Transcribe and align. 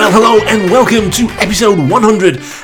Well, 0.00 0.12
hello 0.12 0.40
and 0.46 0.70
welcome 0.70 1.10
to 1.10 1.28
episode 1.32 1.78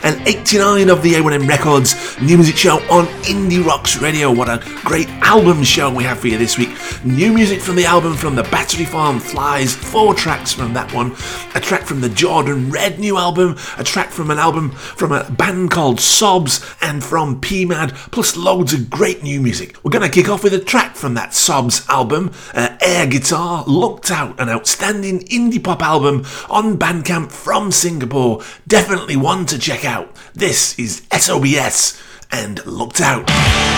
189 0.07 0.89
of 0.89 1.03
the 1.03 1.15
A1M 1.15 1.49
Records 1.49 2.17
New 2.21 2.37
Music 2.37 2.57
Show 2.57 2.77
on 2.93 3.07
Indie 3.25 3.67
Rocks 3.67 4.01
Radio. 4.01 4.31
What 4.31 4.49
a 4.49 4.63
great 4.85 5.09
album 5.09 5.65
show 5.65 5.93
we 5.93 6.05
have 6.05 6.21
for 6.21 6.29
you 6.29 6.39
this 6.39 6.57
week. 6.57 6.69
New 7.05 7.33
music 7.33 7.61
from 7.61 7.75
the 7.75 7.87
album 7.87 8.15
from 8.15 8.37
the 8.37 8.45
Battery 8.45 8.85
Farm 8.85 9.19
Flies, 9.19 9.75
four 9.75 10.15
tracks 10.15 10.53
from 10.53 10.73
that 10.75 10.95
one, 10.95 11.11
a 11.57 11.61
track 11.61 11.83
from 11.83 12.01
the 12.01 12.09
Jordan 12.09 12.71
Red 12.71 13.01
new 13.01 13.17
album, 13.17 13.57
a 13.79 13.83
track 13.83 14.11
from 14.11 14.31
an 14.31 14.39
album 14.39 14.71
from 14.71 15.11
a 15.11 15.29
band 15.29 15.73
called 15.73 15.99
Sobs, 15.99 16.65
and 16.81 17.03
from 17.03 17.41
PMAD, 17.41 17.91
plus 18.13 18.37
loads 18.37 18.73
of 18.75 18.89
great 18.89 19.25
new 19.25 19.41
music. 19.41 19.77
We're 19.83 19.91
going 19.91 20.09
to 20.09 20.15
kick 20.15 20.29
off 20.29 20.45
with 20.45 20.55
a 20.55 20.61
track 20.61 20.95
from 20.95 21.15
that 21.15 21.35
Sobs 21.35 21.85
album, 21.89 22.31
uh, 22.55 22.77
Air 22.81 23.09
Guitar, 23.09 23.65
Looked 23.67 24.13
Out, 24.13 24.39
an 24.39 24.51
outstanding 24.51 25.25
indie 25.25 25.63
pop 25.63 25.83
album 25.83 26.25
on 26.49 26.79
Bandcamp 26.79 27.33
from 27.33 27.73
Singapore. 27.73 28.45
Definitely 28.69 29.17
one 29.17 29.47
to 29.47 29.59
check 29.59 29.85
out. 29.85 29.96
This 30.35 30.79
is 30.79 31.03
SOBS 31.13 32.01
and 32.31 32.65
Looked 32.67 33.01
Out. 33.01 33.76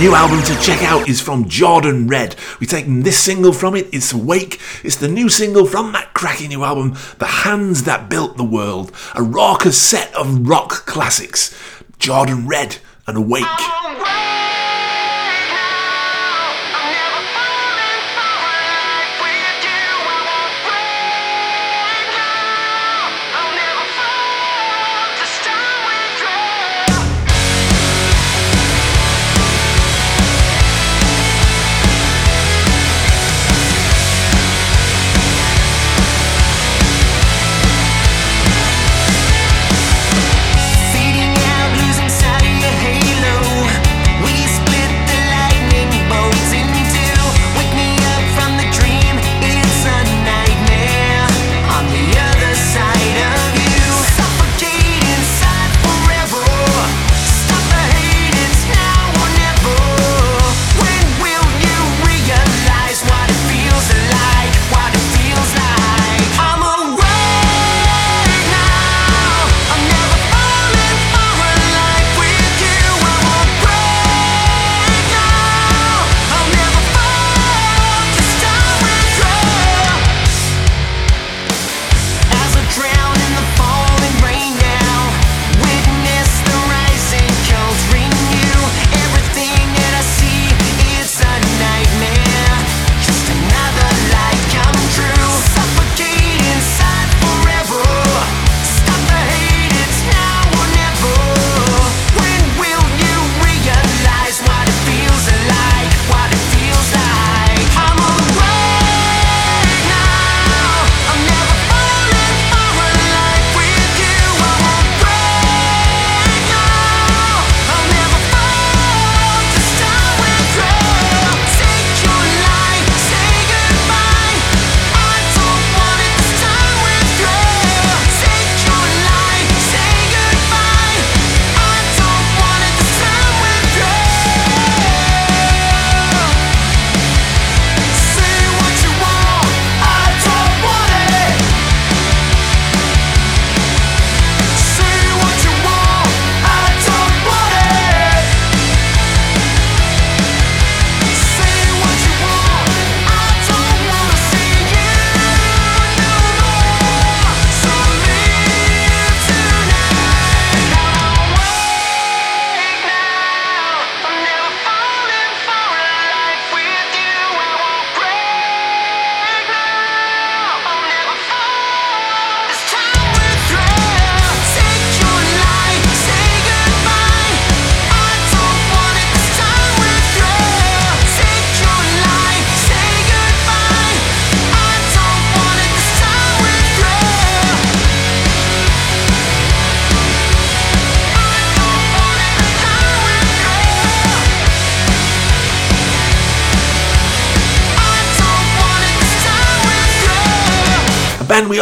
New 0.00 0.14
album 0.14 0.42
to 0.42 0.60
check 0.60 0.82
out 0.82 1.08
is 1.08 1.20
from 1.20 1.48
Jordan 1.48 2.08
Red. 2.08 2.34
We've 2.58 2.68
taken 2.68 3.02
this 3.02 3.22
single 3.22 3.52
from 3.52 3.76
it, 3.76 3.88
it's 3.92 4.12
Wake. 4.12 4.60
It's 4.82 4.96
the 4.96 5.08
new 5.08 5.28
single 5.28 5.66
from 5.66 5.92
that 5.92 6.12
cracking 6.12 6.48
new 6.48 6.64
album, 6.64 6.96
The 7.18 7.26
Hands 7.26 7.82
That 7.84 8.08
Built 8.08 8.36
the 8.36 8.44
World, 8.44 8.90
a 9.14 9.22
raucous 9.22 9.80
set 9.80 10.14
of 10.14 10.48
rock 10.48 10.86
classics. 10.86 11.56
Jordan 11.98 12.46
Red 12.46 12.78
and 13.06 13.16
Awake. 13.16 13.85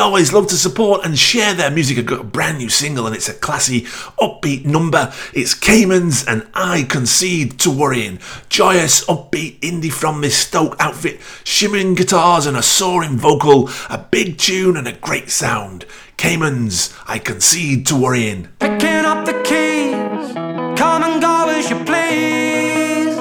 Always 0.04 0.34
love 0.34 0.46
to 0.48 0.56
support 0.56 1.02
and 1.02 1.18
share 1.18 1.54
their 1.54 1.70
music 1.70 1.96
have 1.96 2.04
got 2.04 2.20
a 2.20 2.24
brand 2.24 2.58
new 2.58 2.68
single 2.68 3.06
and 3.06 3.16
it's 3.16 3.30
a 3.30 3.32
classy, 3.32 3.80
upbeat 4.20 4.66
number. 4.66 5.10
It's 5.32 5.54
Caymans 5.54 6.26
and 6.28 6.46
I 6.52 6.82
Concede 6.82 7.58
to 7.60 7.70
Worrying. 7.70 8.18
Joyous, 8.50 9.02
upbeat 9.06 9.60
indie 9.60 9.90
from 9.90 10.20
this 10.20 10.36
Stoke 10.36 10.76
outfit, 10.78 11.20
shimmering 11.42 11.94
guitars 11.94 12.44
and 12.44 12.54
a 12.54 12.62
soaring 12.62 13.16
vocal, 13.16 13.70
a 13.88 13.96
big 13.96 14.36
tune 14.36 14.76
and 14.76 14.86
a 14.86 14.92
great 14.92 15.30
sound. 15.30 15.86
Caymans, 16.18 16.94
I 17.06 17.18
Concede 17.18 17.86
to 17.86 17.96
Worrying. 17.96 18.48
Picking 18.58 19.06
up 19.06 19.24
the 19.24 19.40
keys, 19.42 20.34
come 20.78 21.02
and 21.02 21.22
go 21.22 21.48
as 21.48 21.70
you 21.70 21.82
please. 21.82 23.16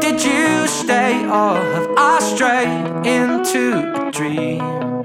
Did 0.00 0.24
you 0.24 0.66
stay 0.66 1.26
or 1.26 1.60
have 1.60 1.90
I 1.98 2.20
strayed 2.20 3.06
into 3.06 4.06
a 4.06 4.10
dream? 4.10 4.95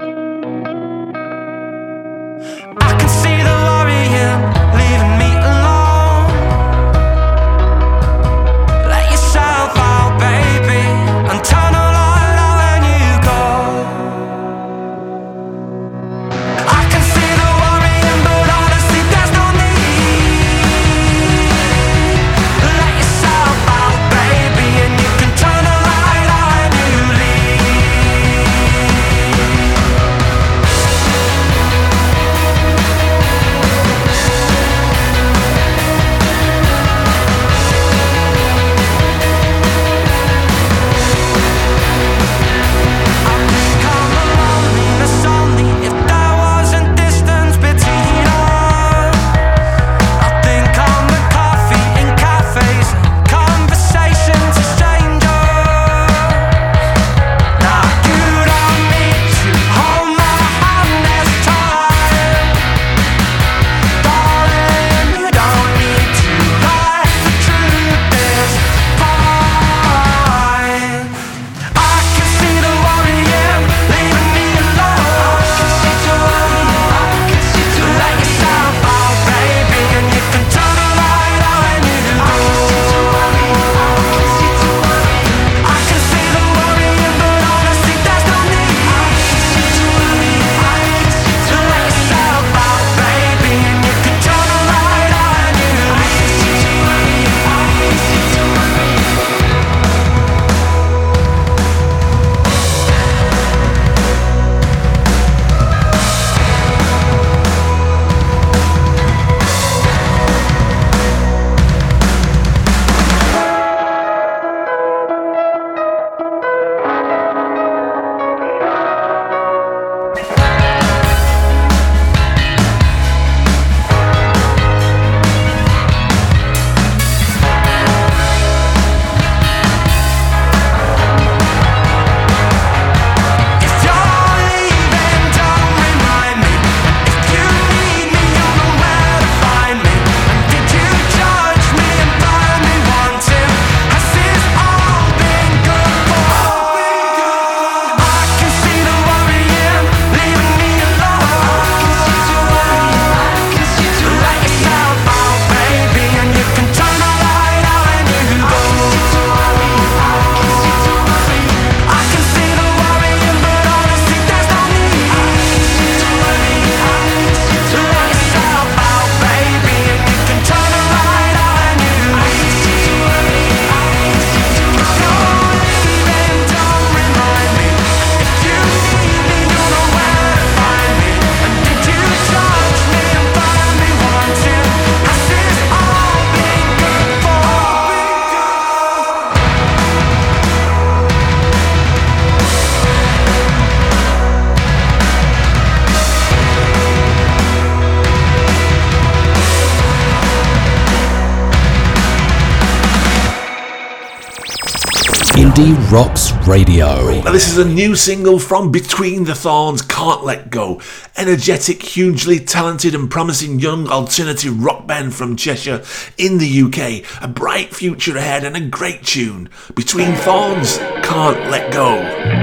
Radio. 206.52 207.22
Now, 207.22 207.32
this 207.32 207.48
is 207.48 207.56
a 207.56 207.64
new 207.64 207.96
single 207.96 208.38
from 208.38 208.70
Between 208.70 209.24
the 209.24 209.34
Thorns, 209.34 209.80
Can't 209.80 210.22
Let 210.22 210.50
Go. 210.50 210.82
Energetic, 211.16 211.82
hugely 211.82 212.38
talented, 212.38 212.94
and 212.94 213.10
promising 213.10 213.58
young 213.58 213.88
alternative 213.88 214.62
rock 214.62 214.86
band 214.86 215.14
from 215.14 215.34
Cheshire 215.34 215.82
in 216.18 216.36
the 216.36 216.62
UK. 216.64 217.22
A 217.22 217.28
bright 217.28 217.74
future 217.74 218.18
ahead 218.18 218.44
and 218.44 218.54
a 218.54 218.60
great 218.60 219.02
tune. 219.02 219.48
Between 219.74 220.12
Thorns, 220.12 220.76
Can't 221.02 221.50
Let 221.50 221.72
Go. 221.72 222.41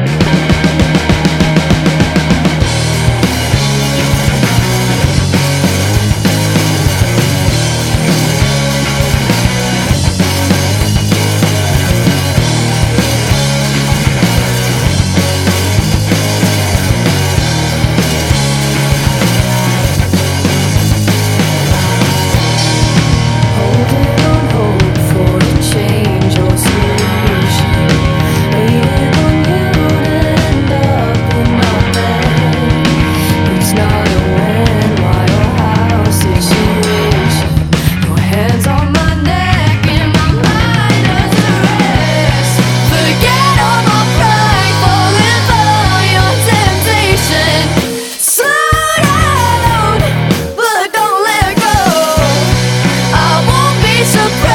so 54.06 54.20
proud. 54.40 54.49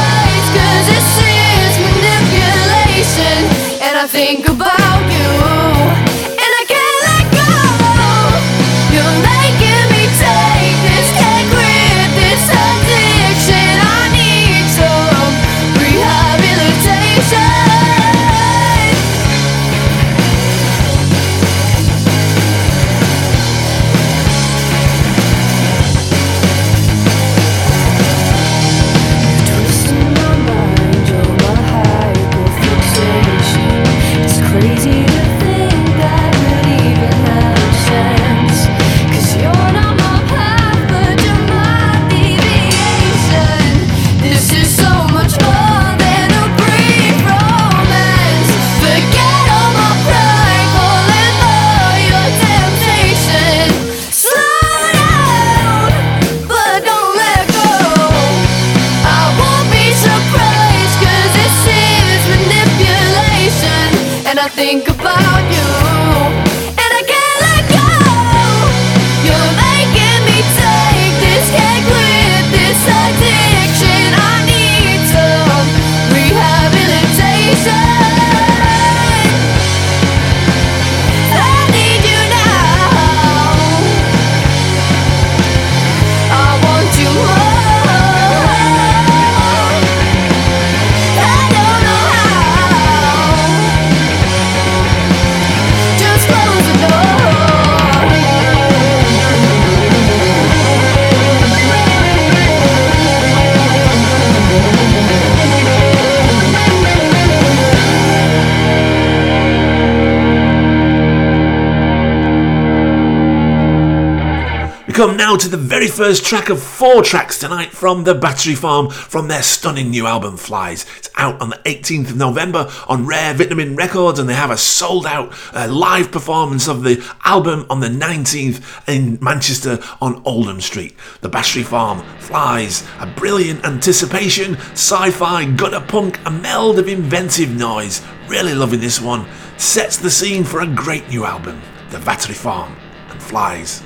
Very 115.85 116.09
first 116.09 116.25
track 116.25 116.49
of 116.49 116.63
four 116.63 117.03
tracks 117.03 117.39
tonight 117.39 117.71
from 117.71 118.05
the 118.05 118.15
Battery 118.15 118.55
Farm 118.55 118.89
from 118.89 119.29
their 119.29 119.43
stunning 119.43 119.91
new 119.91 120.07
album 120.07 120.39
Flies. 120.39 120.87
It's 120.97 121.11
out 121.17 121.39
on 121.43 121.51
the 121.51 121.61
18th 121.67 122.11
of 122.11 122.17
November 122.17 122.71
on 122.89 123.05
Rare 123.05 123.35
Vitamin 123.35 123.77
Records, 123.77 124.19
and 124.19 124.27
they 124.27 124.35
have 124.35 124.51
a 124.51 124.57
sold 124.57 125.05
out 125.05 125.35
uh, 125.53 125.69
live 125.71 126.11
performance 126.11 126.69
of 126.69 126.85
the 126.85 127.05
album 127.27 127.67
on 127.69 127.81
the 127.81 127.89
19th 127.89 128.89
in 128.89 129.19
Manchester 129.21 129.79
on 130.01 130.23
Oldham 130.25 130.63
Street. 130.63 130.95
The 131.21 131.29
Battery 131.29 131.65
Farm 131.65 132.03
Flies, 132.19 132.89
a 132.99 133.07
brilliant 133.07 133.63
anticipation, 133.67 134.57
sci 134.73 135.11
fi, 135.11 135.45
gutter 135.45 135.85
punk, 135.87 136.19
a 136.25 136.31
meld 136.31 136.79
of 136.79 136.89
inventive 136.89 137.55
noise. 137.55 138.01
Really 138.27 138.55
loving 138.55 138.81
this 138.81 139.03
one. 139.03 139.27
Sets 139.59 139.99
the 139.99 140.11
scene 140.11 140.45
for 140.45 140.63
a 140.63 140.67
great 140.67 141.07
new 141.11 141.27
album, 141.27 141.61
The 141.91 141.99
Battery 141.99 142.35
Farm 142.35 142.75
and 143.11 143.23
Flies. 143.23 143.84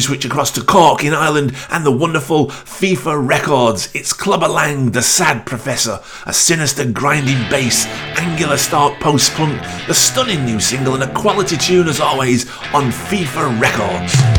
We 0.00 0.04
switch 0.04 0.24
across 0.24 0.50
to 0.52 0.64
Cork 0.64 1.04
in 1.04 1.12
Ireland 1.12 1.54
and 1.68 1.84
the 1.84 1.90
wonderful 1.90 2.46
FIFA 2.46 3.28
Records. 3.28 3.94
It's 3.94 4.14
Klubber 4.14 4.48
Lang, 4.48 4.92
the 4.92 5.02
sad 5.02 5.44
professor, 5.44 6.00
a 6.24 6.32
sinister 6.32 6.90
grinding 6.90 7.50
bass, 7.50 7.84
angular 8.16 8.56
start 8.56 8.98
post 8.98 9.34
punk, 9.34 9.60
the 9.88 9.92
stunning 9.92 10.46
new 10.46 10.58
single, 10.58 10.94
and 10.94 11.02
a 11.02 11.12
quality 11.12 11.58
tune 11.58 11.86
as 11.86 12.00
always 12.00 12.48
on 12.72 12.90
FIFA 12.90 13.60
Records. 13.60 14.29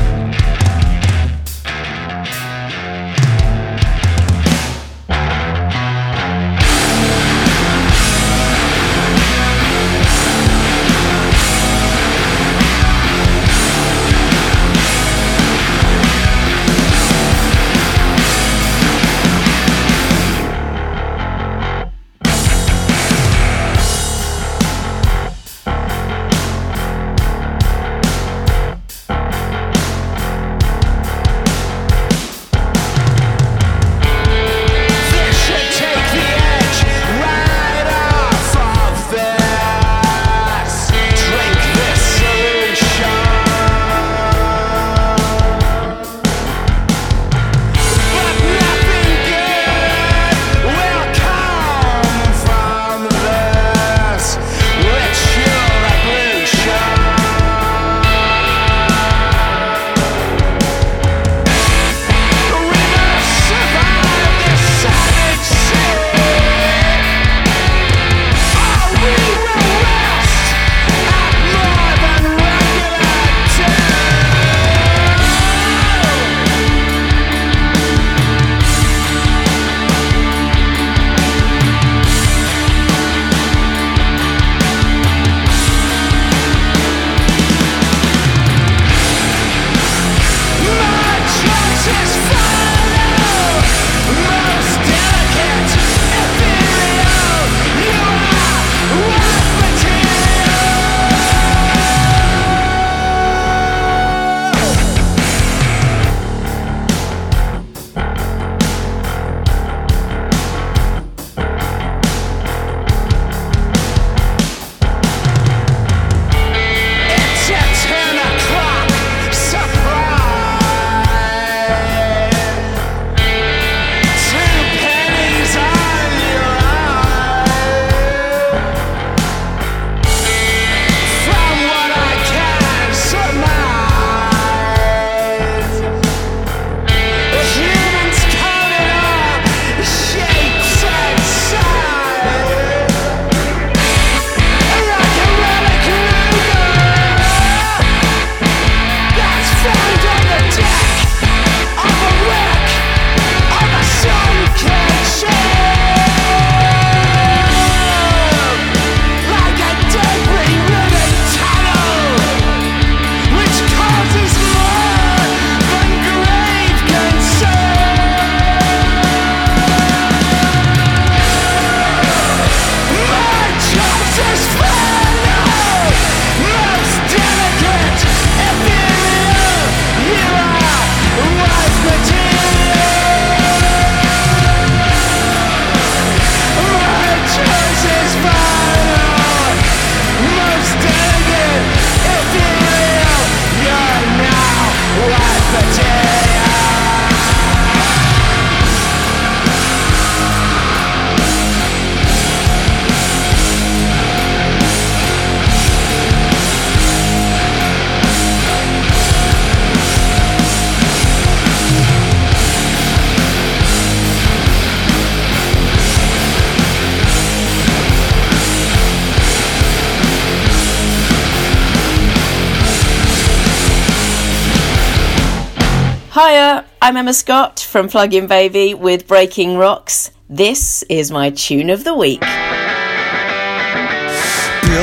I'm 226.83 226.97
Emma 226.97 227.13
Scott 227.13 227.59
from 227.59 227.89
Plug-in 227.89 228.25
Baby 228.25 228.73
with 228.73 229.05
Breaking 229.05 229.55
Rocks. 229.55 230.09
This 230.27 230.81
is 230.89 231.11
my 231.11 231.29
tune 231.29 231.69
of 231.69 231.83
the 231.83 231.93
week. 231.93 232.21
Build 232.21 232.31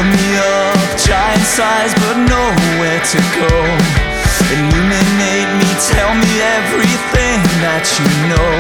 me 0.07 0.29
up, 0.39 0.79
giant 0.95 1.43
size, 1.43 1.93
but 1.99 2.15
nowhere 2.23 3.03
to 3.03 3.19
go. 3.35 3.51
Illuminate 4.47 5.51
me, 5.59 5.75
tell 5.91 6.15
me 6.15 6.39
everything 6.39 7.43
that 7.67 7.83
you 7.99 8.07
know. 8.31 8.55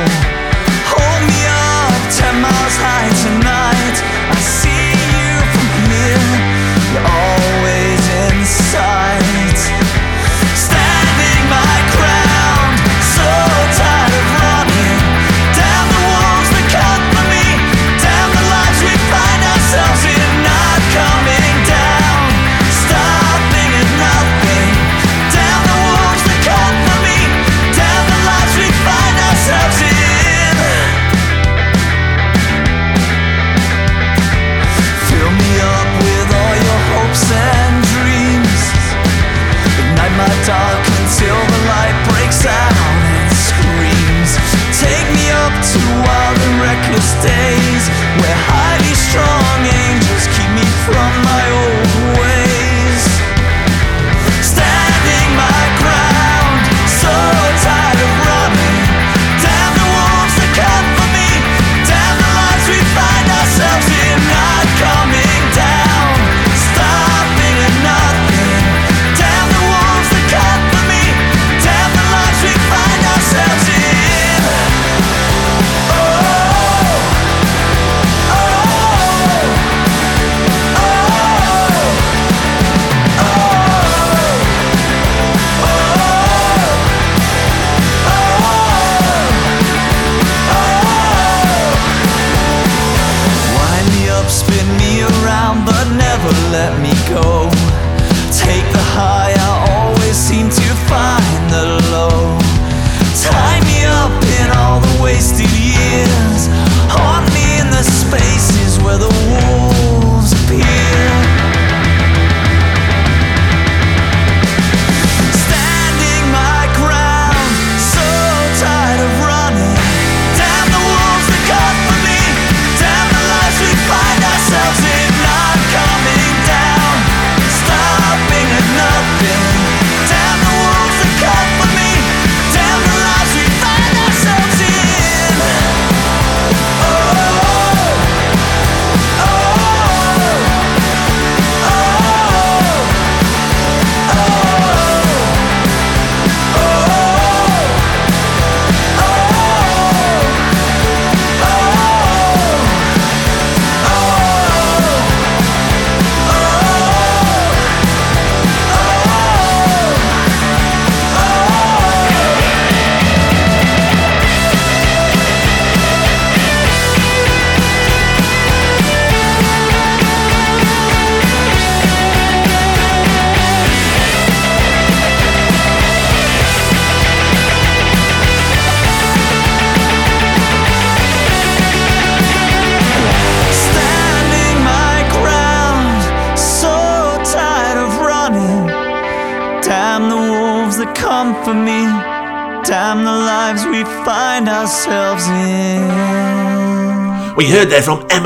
Hold 0.90 1.22
me 1.30 1.38
up, 1.46 1.94
ten 2.10 2.42
miles 2.42 2.74
high 2.82 3.06
tonight. 3.22 4.02
I 4.34 4.38
see 4.42 4.98
you 5.14 5.38
from 5.54 5.70
here, 5.86 6.26
you're 6.90 7.06
always 7.06 8.02
in 8.18 8.42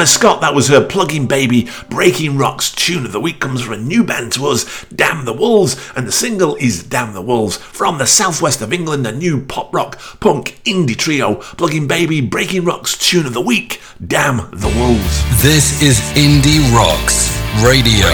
there 0.02 0.06
Scott. 0.08 0.40
That 0.40 0.54
was 0.54 0.66
her 0.66 0.84
plug-in 0.84 1.28
baby 1.28 1.68
Breaking 1.88 2.36
Rocks 2.36 2.72
tune 2.72 3.06
of 3.06 3.12
the 3.12 3.20
week. 3.20 3.38
Comes 3.38 3.62
from 3.62 3.74
a 3.74 3.78
new 3.78 4.02
band 4.02 4.32
to 4.32 4.46
us, 4.48 4.84
Damn 4.86 5.24
the 5.24 5.32
Wolves, 5.32 5.76
and 5.94 6.08
the 6.08 6.12
single 6.12 6.56
is 6.56 6.82
Damn 6.82 7.12
the 7.14 7.22
Wolves 7.22 7.56
from 7.56 7.98
the 7.98 8.06
southwest 8.06 8.60
of 8.62 8.72
England. 8.72 9.06
A 9.06 9.12
new 9.12 9.44
pop 9.44 9.72
rock 9.72 10.00
punk 10.18 10.60
indie 10.64 10.96
trio, 10.96 11.36
plug-in 11.36 11.86
baby 11.86 12.20
Breaking 12.20 12.64
Rocks 12.64 12.98
tune 12.98 13.26
of 13.26 13.34
the 13.34 13.40
week, 13.40 13.80
Damn 14.04 14.38
the 14.50 14.72
Wolves. 14.76 15.42
This 15.42 15.80
is 15.80 16.00
Indie 16.16 16.68
Rocks 16.74 17.30
Radio. 17.62 18.08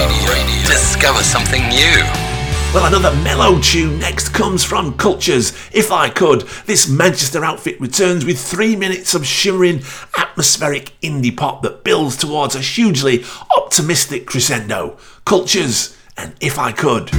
Discover 0.67 1.23
something 1.23 1.67
new. 1.69 2.28
Well, 2.71 2.85
another 2.85 3.15
mellow 3.23 3.59
tune 3.59 3.97
next 3.97 4.29
comes 4.29 4.63
from 4.63 4.95
Cultures. 4.95 5.53
If 5.71 5.91
I 5.91 6.07
could, 6.07 6.41
this 6.67 6.87
Manchester 6.87 7.43
outfit 7.43 7.81
returns 7.81 8.25
with 8.25 8.39
three 8.39 8.75
minutes 8.75 9.15
of 9.15 9.25
shimmering, 9.25 9.81
atmospheric 10.15 10.91
indie 11.01 11.35
pop 11.35 11.63
that 11.63 11.83
builds 11.83 12.15
towards 12.15 12.53
a 12.53 12.61
hugely 12.61 13.25
optimistic 13.57 14.27
crescendo. 14.27 14.99
Cultures 15.25 15.97
and 16.15 16.35
If 16.41 16.59
I 16.59 16.71
Could. 16.71 17.09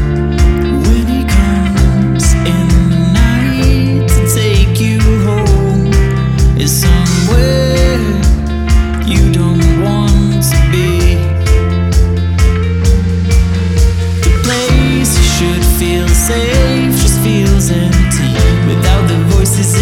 When 7.29 7.80
safe 16.31 16.93
just 17.03 17.19
feels 17.21 17.71
empty. 17.71 18.31
Without 18.69 19.05
the 19.09 19.19
voices 19.35 19.80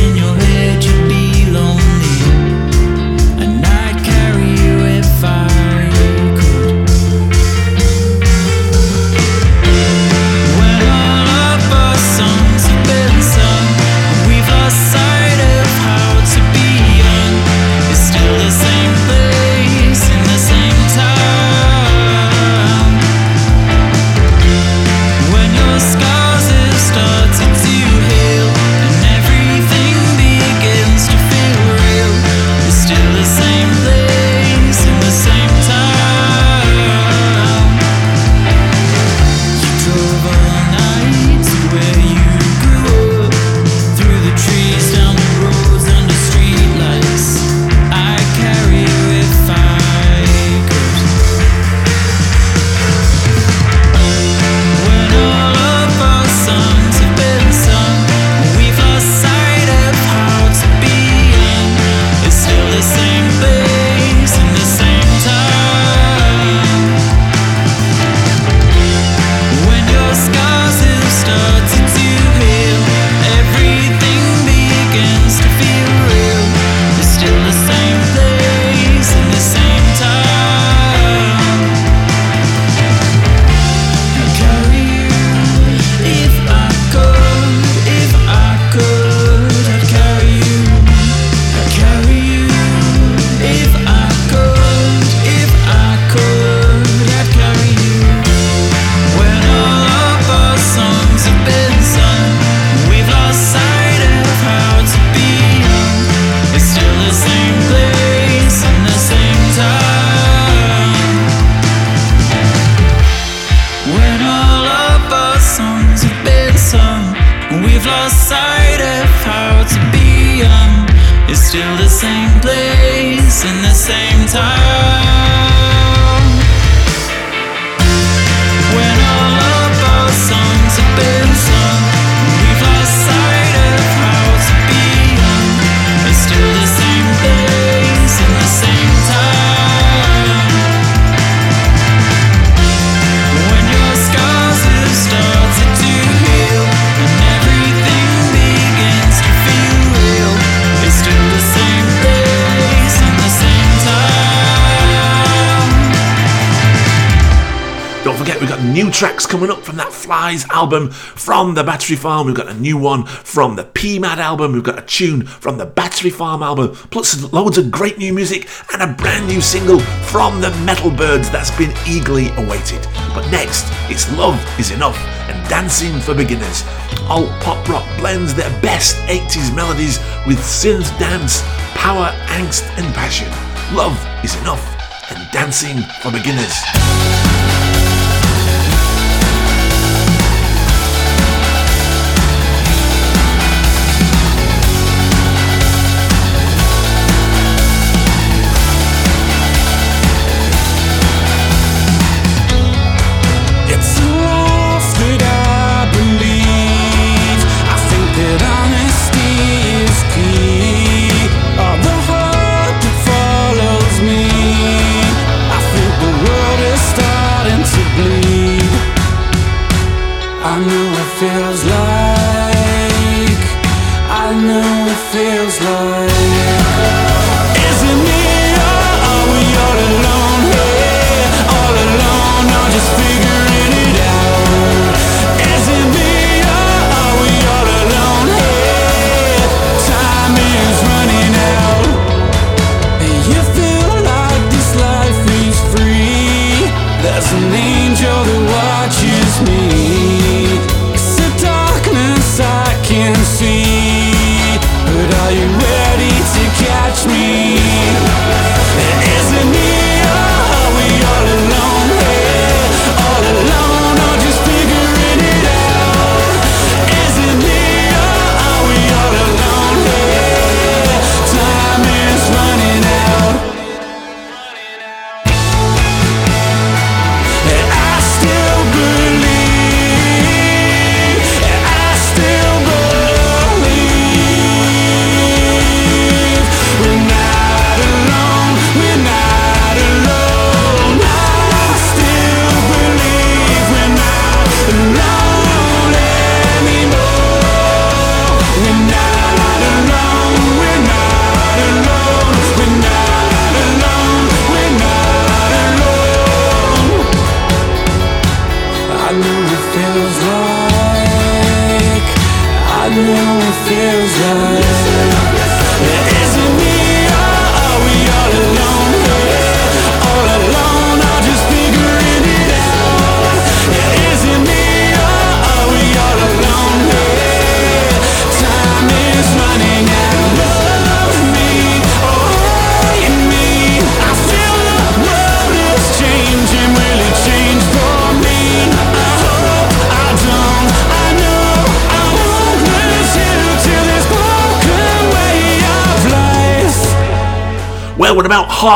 tracks 158.99 159.27
coming 159.27 159.49
up 159.49 159.61
from 159.61 159.77
that 159.77 159.93
Flies 159.93 160.45
album 160.51 160.91
from 160.91 161.55
the 161.55 161.63
Battery 161.63 161.95
Farm. 161.95 162.27
We've 162.27 162.35
got 162.35 162.49
a 162.49 162.55
new 162.55 162.77
one 162.77 163.07
from 163.07 163.55
the 163.55 163.63
PMAD 163.63 164.17
album. 164.17 164.55
We've 164.55 164.65
got 164.65 164.77
a 164.77 164.83
tune 164.83 165.25
from 165.25 165.57
the 165.57 165.67
Battery 165.67 166.11
Farm 166.11 166.43
album, 166.43 166.75
plus 166.91 167.33
loads 167.33 167.59
of 167.59 167.71
great 167.71 167.97
new 167.99 168.13
music 168.13 168.49
and 168.73 168.83
a 168.83 168.93
brand 168.93 169.29
new 169.29 169.41
single 169.41 169.79
from 169.79 170.41
the 170.41 170.51
Metal 170.65 170.91
Byrds 170.91 171.31
that's 171.31 171.57
been 171.57 171.73
eagerly 171.87 172.31
awaited. 172.31 172.89
But 173.15 173.31
next, 173.31 173.67
it's 173.89 174.11
Love 174.19 174.35
is 174.59 174.73
Enough 174.73 174.99
and 175.29 175.49
Dancing 175.49 176.01
for 176.01 176.13
Beginners. 176.13 176.65
Alt 177.09 177.31
pop 177.41 177.69
rock 177.69 177.87
blends 178.01 178.35
their 178.35 178.51
best 178.63 178.97
80s 179.07 179.55
melodies 179.55 179.99
with 180.27 180.39
synth 180.39 180.91
dance, 180.99 181.43
power, 181.77 182.11
angst, 182.35 182.65
and 182.77 182.93
passion. 182.97 183.29
Love 183.77 183.97
is 184.25 184.35
Enough 184.41 184.67
and 185.13 185.31
Dancing 185.31 185.79
for 186.03 186.11
Beginners. 186.11 187.28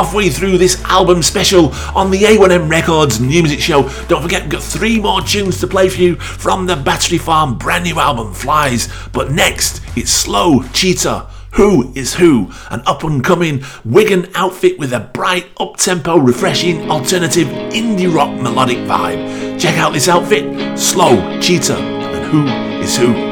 Halfway 0.02 0.28
through 0.28 0.58
this 0.58 0.82
album 0.86 1.22
special 1.22 1.72
on 1.94 2.10
the 2.10 2.18
A1M 2.22 2.68
Records 2.68 3.20
New 3.20 3.40
Music 3.40 3.60
Show. 3.60 3.82
Don't 4.08 4.20
forget, 4.20 4.42
we've 4.42 4.50
got 4.50 4.62
three 4.62 4.98
more 4.98 5.20
tunes 5.20 5.60
to 5.60 5.68
play 5.68 5.88
for 5.88 6.00
you 6.00 6.16
from 6.16 6.66
the 6.66 6.74
Battery 6.74 7.18
Farm 7.18 7.56
brand 7.56 7.84
new 7.84 8.00
album, 8.00 8.34
Flies. 8.34 8.92
But 9.12 9.30
next, 9.30 9.80
it's 9.96 10.10
Slow 10.10 10.64
Cheetah. 10.72 11.30
Who 11.52 11.92
is 11.94 12.14
Who, 12.14 12.50
an 12.70 12.82
up 12.84 13.04
and 13.04 13.22
coming 13.22 13.62
Wigan 13.84 14.28
outfit 14.34 14.76
with 14.76 14.92
a 14.92 14.98
bright, 14.98 15.46
up 15.60 15.76
tempo, 15.76 16.18
refreshing, 16.18 16.90
alternative 16.90 17.46
indie 17.46 18.12
rock 18.12 18.32
melodic 18.40 18.78
vibe. 18.78 19.60
Check 19.60 19.76
out 19.76 19.92
this 19.92 20.08
outfit, 20.08 20.76
Slow 20.76 21.40
Cheetah, 21.40 21.78
and 21.78 22.26
Who 22.26 22.46
is 22.82 22.96
Who. 22.96 23.31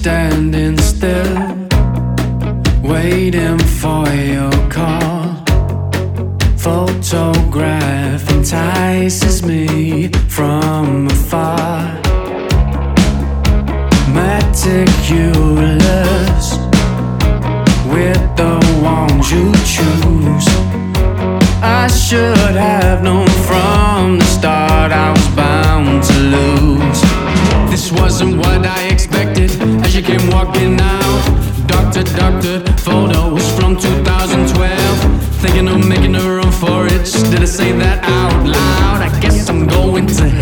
Standing 0.00 0.78
still, 0.78 1.36
waiting 2.82 3.58
for 3.58 4.08
your 4.08 4.50
call. 4.70 5.36
Photograph 6.56 8.26
entices 8.30 9.42
me 9.44 10.08
from 10.26 11.06
afar. 11.06 12.00
Meticulous 14.20 15.66
with 17.92 18.22
the 18.40 18.56
ones 18.82 19.30
you 19.30 19.52
choose. 19.76 20.48
I 21.62 21.88
should 21.88 22.56
have 22.56 23.02
known 23.02 23.28
from 23.48 24.18
the 24.18 24.24
start 24.24 24.92
I 24.92 25.10
was 25.10 25.28
bound 25.36 26.02
to 26.04 26.14
lose. 26.36 27.02
This 27.70 27.92
wasn't 27.92 28.38
what 28.38 28.64
I 28.64 28.89
you 30.00 30.06
came 30.06 30.30
walking 30.30 30.80
out. 30.80 31.66
Doctor, 31.66 32.02
doctor, 32.02 32.60
photo 32.78 33.34
was 33.34 33.46
from 33.54 33.76
2012. 33.76 35.22
Thinking 35.42 35.68
of 35.68 35.86
making 35.86 36.14
a 36.14 36.36
run 36.36 36.50
for 36.52 36.86
it. 36.86 37.04
Did 37.30 37.42
I 37.42 37.44
say 37.44 37.72
that 37.72 38.02
out 38.04 38.46
loud? 38.46 39.02
I 39.02 39.20
guess 39.20 39.48
electricity 39.48 40.39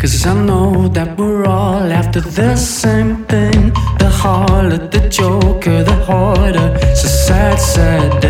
Cause 0.00 0.24
I 0.24 0.32
know 0.32 0.88
that 0.88 1.18
we're 1.18 1.44
all 1.44 1.92
after 1.92 2.22
the 2.22 2.56
same 2.56 3.26
thing. 3.26 3.70
The 3.98 4.08
harder 4.08 4.78
the 4.78 5.06
joker, 5.10 5.84
the 5.84 5.98
harder. 6.06 6.74
It's 6.88 7.04
a 7.04 7.08
sad, 7.08 7.60
sad 7.60 8.22
day 8.22 8.29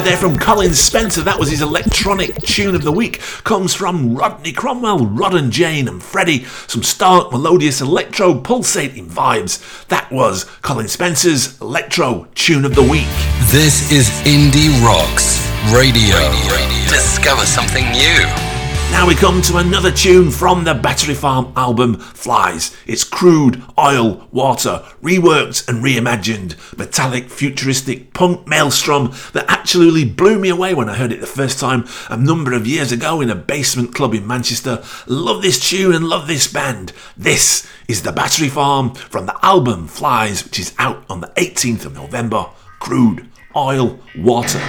Heard 0.00 0.06
there 0.06 0.16
from 0.16 0.38
Colin 0.38 0.72
Spencer. 0.72 1.20
That 1.20 1.38
was 1.38 1.50
his 1.50 1.60
electronic 1.60 2.34
tune 2.42 2.74
of 2.74 2.82
the 2.84 2.92
week. 2.92 3.20
Comes 3.44 3.74
from 3.74 4.14
Rodney 4.14 4.52
Cromwell, 4.52 5.04
Rod 5.06 5.34
and 5.34 5.52
Jane, 5.52 5.88
and 5.88 6.02
Freddie. 6.02 6.44
Some 6.68 6.82
stark, 6.82 7.32
melodious 7.32 7.80
electro 7.80 8.34
pulsating 8.40 9.06
vibes. 9.06 9.86
That 9.88 10.10
was 10.10 10.44
Colin 10.62 10.88
Spencer's 10.88 11.60
electro 11.60 12.28
tune 12.34 12.64
of 12.64 12.74
the 12.74 12.82
week. 12.82 13.08
This 13.50 13.92
is 13.92 14.08
Indie 14.24 14.70
Rocks 14.82 15.46
Radio. 15.70 16.16
Discover 16.88 17.44
something 17.44 17.84
new. 17.90 18.39
Now 18.92 19.06
we 19.06 19.14
come 19.14 19.40
to 19.42 19.56
another 19.56 19.90
tune 19.90 20.30
from 20.30 20.64
the 20.64 20.74
Battery 20.74 21.14
Farm 21.14 21.52
album 21.56 21.94
Flies. 21.94 22.76
It's 22.86 23.04
crude, 23.04 23.62
oil, 23.78 24.28
water, 24.30 24.84
reworked 25.00 25.68
and 25.68 25.82
reimagined, 25.82 26.56
metallic, 26.76 27.30
futuristic 27.30 28.12
punk 28.12 28.46
maelstrom 28.46 29.12
that 29.32 29.46
absolutely 29.48 30.04
blew 30.04 30.38
me 30.38 30.50
away 30.50 30.74
when 30.74 30.90
I 30.90 30.96
heard 30.96 31.12
it 31.12 31.20
the 31.20 31.26
first 31.26 31.58
time 31.58 31.86
a 32.10 32.16
number 32.16 32.52
of 32.52 32.66
years 32.66 32.92
ago 32.92 33.20
in 33.20 33.30
a 33.30 33.34
basement 33.34 33.94
club 33.94 34.12
in 34.12 34.26
Manchester. 34.26 34.82
Love 35.06 35.40
this 35.40 35.70
tune 35.70 35.94
and 35.94 36.08
love 36.08 36.26
this 36.26 36.52
band. 36.52 36.92
This 37.16 37.66
is 37.88 38.02
the 38.02 38.12
Battery 38.12 38.48
Farm 38.48 38.92
from 38.94 39.24
the 39.24 39.38
album 39.42 39.86
Flies, 39.86 40.44
which 40.44 40.58
is 40.58 40.74
out 40.78 41.04
on 41.08 41.20
the 41.20 41.32
18th 41.36 41.86
of 41.86 41.94
November. 41.94 42.46
Crude, 42.80 43.28
oil, 43.56 43.98
water. 44.18 44.60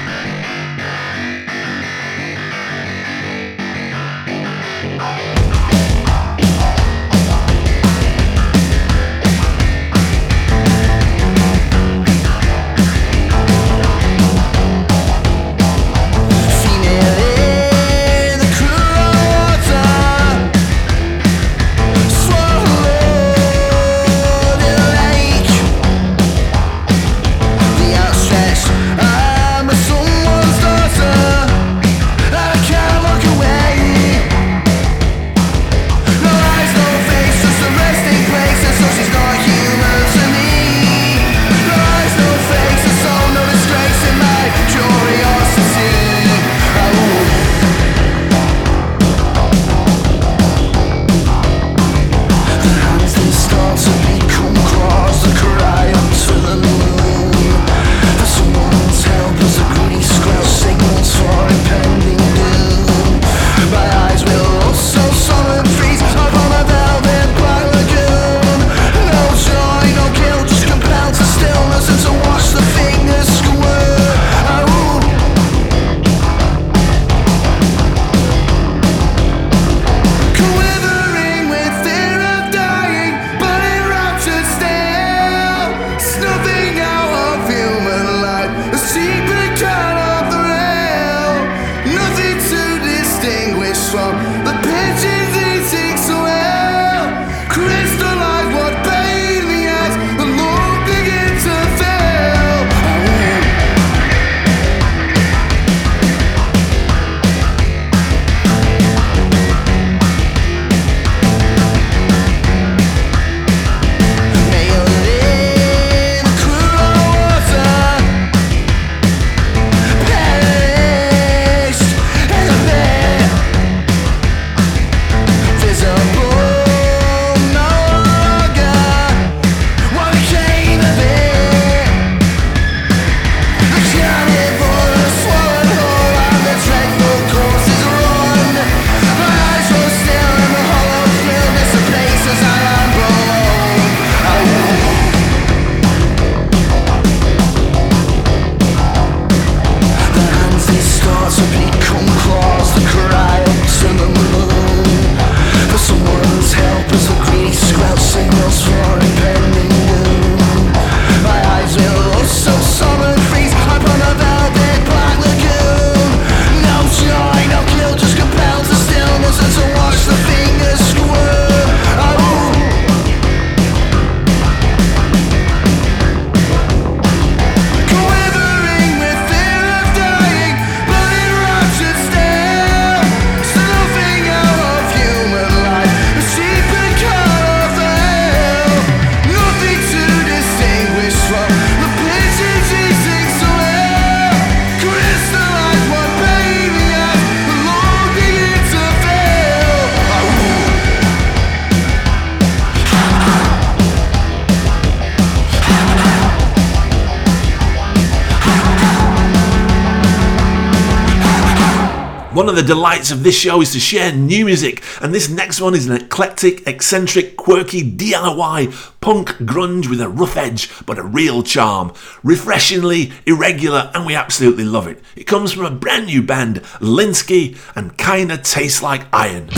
The 212.62 212.76
delights 212.76 213.10
of 213.10 213.24
this 213.24 213.36
show 213.36 213.60
is 213.64 213.72
to 213.72 213.80
share 213.80 214.14
new 214.14 214.46
music, 214.46 214.84
and 215.02 215.16
this 215.16 215.32
next 215.32 215.60
one 215.60 215.74
is 215.74 215.88
an 215.88 215.96
eclectic, 215.96 216.68
eccentric, 216.68 217.36
quirky 217.36 217.82
DIY 217.82 219.00
punk 219.02 219.30
grunge 219.40 219.90
with 219.90 220.00
a 220.00 220.08
rough 220.08 220.38
edge 220.38 220.70
but 220.86 221.00
a 221.00 221.04
real 221.04 221.42
charm. 221.42 221.92
Refreshingly 222.22 223.14
irregular, 223.26 223.90
and 223.96 224.06
we 224.06 224.14
absolutely 224.14 224.66
love 224.66 224.86
it. 224.86 225.02
It 225.16 225.24
comes 225.24 225.52
from 225.52 225.66
a 225.66 225.72
brand 225.72 226.06
new 226.06 226.22
band, 226.22 226.58
Lynskey, 226.80 227.58
and 227.76 227.98
kinda 227.98 228.38
tastes 228.38 228.84
like 228.84 229.08
iron. 229.12 229.50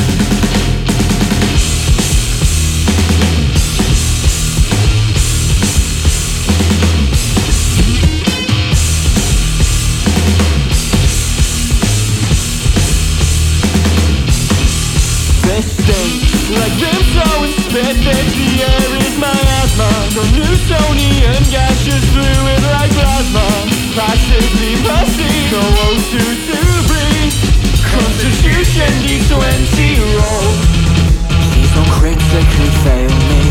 No 20.15 20.21
Newtonian 20.21 21.43
gaseous 21.49 22.05
fluid 22.13 22.61
like 22.71 22.91
plasma. 22.91 23.73
No 25.51 25.59
O2 25.59 26.13
to 26.49 26.59
breathe 26.89 27.33
Constitution 27.81 28.89
D20 29.05 30.01
roll 30.17 30.49
Please 31.53 31.73
don't 31.73 31.89
fail 32.85 33.13
me 33.29 33.43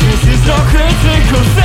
This 0.00 0.22
is 0.28 0.46
not 0.46 0.62
critical 0.68 1.63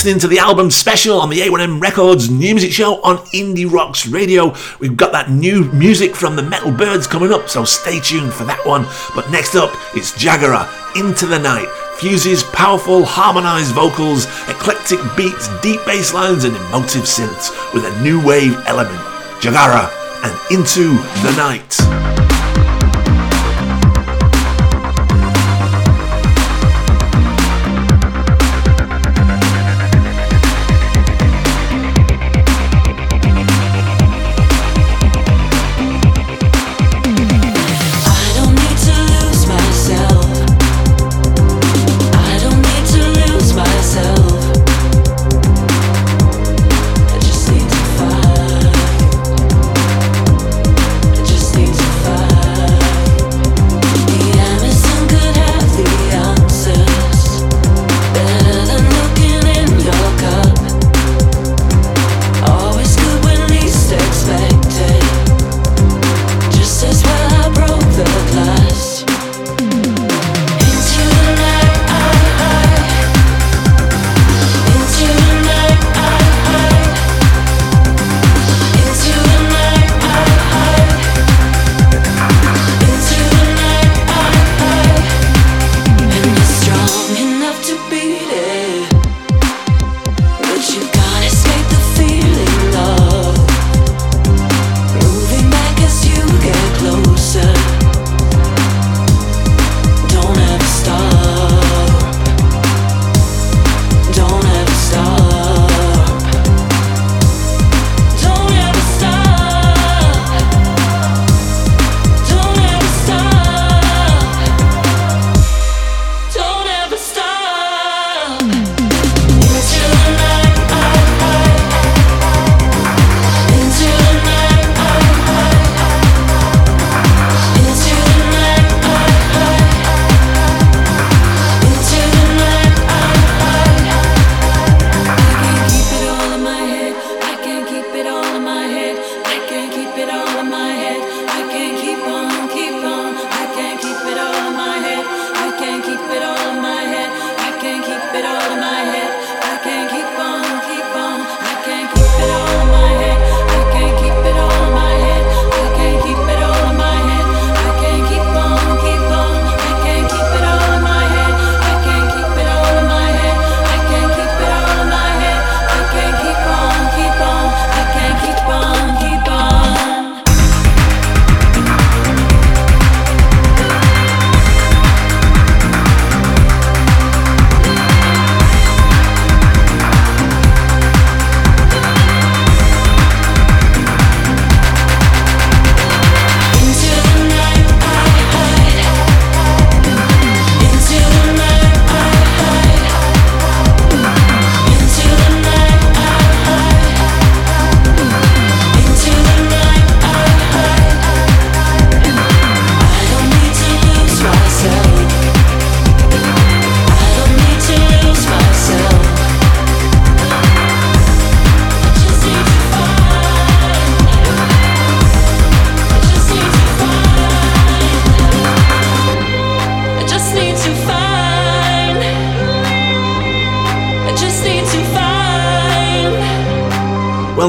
listening 0.00 0.18
to 0.18 0.28
the 0.28 0.38
album 0.38 0.70
special 0.70 1.20
on 1.20 1.28
the 1.28 1.40
A1M 1.40 1.78
Records 1.78 2.30
new 2.30 2.54
music 2.54 2.72
show 2.72 3.02
on 3.02 3.18
Indie 3.34 3.70
Rocks 3.70 4.06
Radio. 4.06 4.54
We've 4.78 4.96
got 4.96 5.12
that 5.12 5.30
new 5.30 5.70
music 5.72 6.16
from 6.16 6.36
the 6.36 6.42
Metal 6.42 6.72
Byrds 6.72 7.06
coming 7.06 7.34
up, 7.34 7.50
so 7.50 7.66
stay 7.66 8.00
tuned 8.00 8.32
for 8.32 8.44
that 8.44 8.64
one. 8.64 8.86
But 9.14 9.30
next 9.30 9.56
up, 9.56 9.70
it's 9.94 10.12
Jagara, 10.12 10.66
Into 10.98 11.26
the 11.26 11.38
Night. 11.38 11.68
Fuses 11.98 12.44
powerful 12.44 13.04
harmonized 13.04 13.74
vocals, 13.74 14.24
eclectic 14.48 15.00
beats, 15.18 15.48
deep 15.60 15.84
bass 15.84 16.14
lines, 16.14 16.44
and 16.44 16.56
emotive 16.56 17.02
synths 17.02 17.50
with 17.74 17.84
a 17.84 18.02
new 18.02 18.24
wave 18.24 18.56
element. 18.64 19.00
Jagara 19.42 19.92
and 20.24 20.50
Into 20.50 20.94
the 21.20 21.34
Night. 21.36 22.19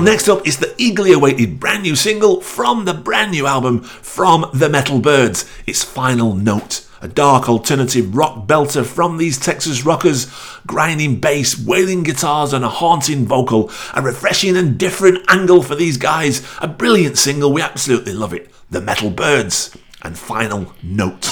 Well, 0.02 0.10
next 0.10 0.30
up 0.30 0.48
is 0.48 0.58
the 0.58 0.74
eagerly 0.80 1.14
awaited 1.14 1.60
brand 1.60 1.84
new 1.84 1.96
single 1.96 2.42
from 2.42 2.86
the 2.86 2.94
brand 2.96 3.30
new 3.30 3.46
album 3.46 3.84
from 3.84 4.50
the 4.52 4.68
Metal 4.68 4.98
Byrds. 4.98 5.46
It's 5.68 5.84
Final 5.84 6.34
Note 6.34 6.88
a 7.04 7.08
dark 7.08 7.48
alternative 7.48 8.16
rock 8.16 8.48
belter 8.48 8.84
from 8.84 9.18
these 9.18 9.40
Texas 9.40 9.86
rockers, 9.86 10.26
grinding 10.66 11.20
bass, 11.20 11.56
wailing 11.64 12.02
guitars, 12.02 12.52
and 12.52 12.66
a 12.66 12.70
haunting 12.70 13.28
vocal. 13.28 13.70
A 13.94 14.02
refreshing 14.02 14.58
and 14.58 14.76
different 14.76 15.24
angle 15.30 15.62
for 15.62 15.76
these 15.76 15.98
guys. 15.98 16.48
A 16.60 16.68
brilliant 16.68 17.20
single, 17.20 17.54
we 17.54 17.62
absolutely 17.62 18.14
love 18.14 18.34
it. 18.34 18.52
The 18.72 18.82
Metal 18.82 19.12
Byrds 19.12 19.78
and 20.02 20.18
Final 20.18 20.74
Note. 20.82 21.32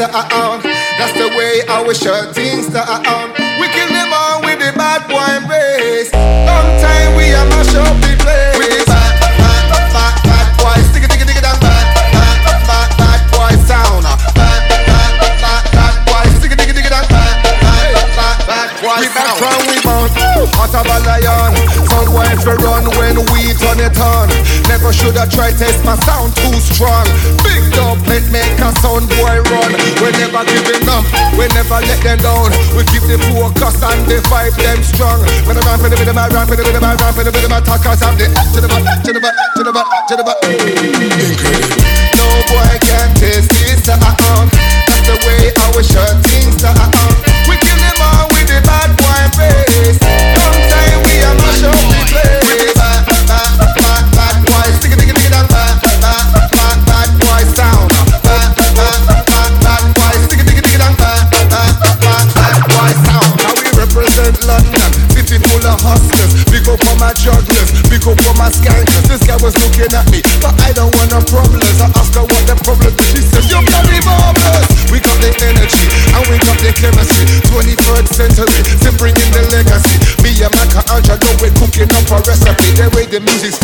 Taste 0.00 0.12
this 0.12 0.24
uh, 0.24 0.28
sound. 0.30 0.64
Uh. 0.64 0.72
That's 0.98 1.12
the 1.18 1.28
way 1.36 1.60
our 1.68 1.92
shirt 1.94 2.34
things 2.34 2.68
down. 2.68 3.32
We 3.60 3.68
kill 3.68 3.88
them 3.88 4.12
all 4.12 4.40
with 4.40 4.58
the 4.58 4.72
bad 4.76 5.04
boy 5.08 5.48
bass. 5.48 6.12
Long 6.12 6.68
time 6.80 7.16
we 7.16 7.32
a 7.32 7.44
mash 7.52 7.74
up 7.76 7.96
the 8.00 8.16
place. 8.16 8.56
With 8.56 8.72
the 8.72 8.84
bad, 8.88 9.12
bad, 9.20 9.92
bad, 9.92 10.16
bad 10.24 10.46
boy. 10.56 10.76
Stick 10.90 11.04
it, 11.04 11.12
stick 11.12 11.20
it, 11.20 11.28
stick 11.28 11.36
it, 11.36 11.44
bad, 11.44 11.60
bad, 11.60 12.40
bad, 12.64 12.88
bad 12.96 13.20
boy 13.32 13.52
sound. 13.68 14.04
Uh. 14.08 14.16
Bad, 14.32 14.60
bad, 14.88 15.12
bad, 15.40 15.64
bad 15.72 15.94
boy. 16.08 16.24
Stick 16.40 16.52
it, 16.52 16.60
stick 16.60 16.70
it, 16.70 16.76
stick 16.76 16.88
it, 16.88 16.92
bad, 16.92 17.08
bad, 17.08 17.96
bad, 18.16 18.36
bad 18.48 18.68
boy 18.80 19.04
sound. 19.04 19.04
We 19.04 19.08
back 19.12 19.36
from 19.36 19.60
we 19.68 19.76
bound. 19.84 20.10
Hot 20.56 20.74
of 20.74 20.88
a 20.88 20.96
lion. 21.04 21.49
If 22.30 22.46
you 22.46 22.54
run 22.62 22.86
when 22.94 23.18
we 23.34 23.50
turn 23.58 23.82
it 23.82 23.98
on. 23.98 24.30
Never 24.70 24.92
should 24.94 25.18
have 25.18 25.30
tried 25.30 25.58
test 25.58 25.82
my 25.84 25.98
sound 26.06 26.30
too 26.38 26.54
strong. 26.62 27.04
Big 27.42 27.60
doublet 27.74 28.22
make 28.30 28.54
a 28.62 28.70
sound 28.78 29.10
boy 29.18 29.42
run. 29.50 29.72
We 29.98 30.14
never 30.14 30.46
giving 30.46 30.86
up, 30.86 31.02
we 31.34 31.50
never 31.50 31.82
let 31.82 32.00
them 32.00 32.18
down. 32.22 32.54
We 32.78 32.86
keep 32.86 33.02
the 33.10 33.18
focus 33.34 33.82
and 33.82 34.06
the 34.06 34.22
vibe 34.30 34.54
them 34.54 34.78
strong. 34.86 35.20
When 35.42 35.58
I 35.58 35.62
run 35.66 35.78
for 35.82 35.90
the 35.90 35.98
rhythm, 35.98 36.18
I 36.18 36.28
run 36.30 36.46
for 36.46 36.54
the 36.54 36.62
rhythm, 36.62 36.84
I 36.84 36.94
run 36.94 37.12
for 37.12 37.24
the 37.26 37.32
rhythm, 37.34 37.52
I 37.52 37.60
talk 37.60 37.82
cause 37.82 38.02
I'm 38.02 38.14
the 38.14 38.30
to 38.30 38.60
the 38.62 38.68
back, 38.70 39.02
to 39.02 39.12
the 39.12 39.20
back, 39.20 39.34
to 39.58 39.62
the 39.66 39.72
back, 39.72 39.86
to 40.06 40.14
the 40.16 40.22
back. 40.22 40.38
No 42.14 42.26
boy 42.46 42.72
can 42.78 43.10
taste 43.18 43.50
this 43.58 43.84
sound. 43.84 44.48
That's 44.86 45.02
the 45.02 45.16
way 45.26 45.50
our 45.66 45.82
shirt 45.82 46.20
things 46.22 46.29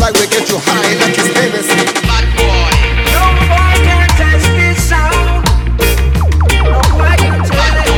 the 0.07 0.13
music's 0.13 0.21
we 0.21 0.27
get 0.31 0.49
you 0.51 0.59
high 0.63 0.95
like 1.03 1.19
it's 1.19 1.35
Hennessy. 1.35 1.83
Bad 2.07 2.27
boy. 2.39 2.71
No 3.11 3.27
boy 3.51 3.75
can 3.83 4.07
test 4.15 4.47
this 4.55 4.79
sound. 4.87 5.43
No 6.63 6.79
boy 6.95 7.15
can 7.19 7.43
tell 7.43 7.75
it. 7.83 7.91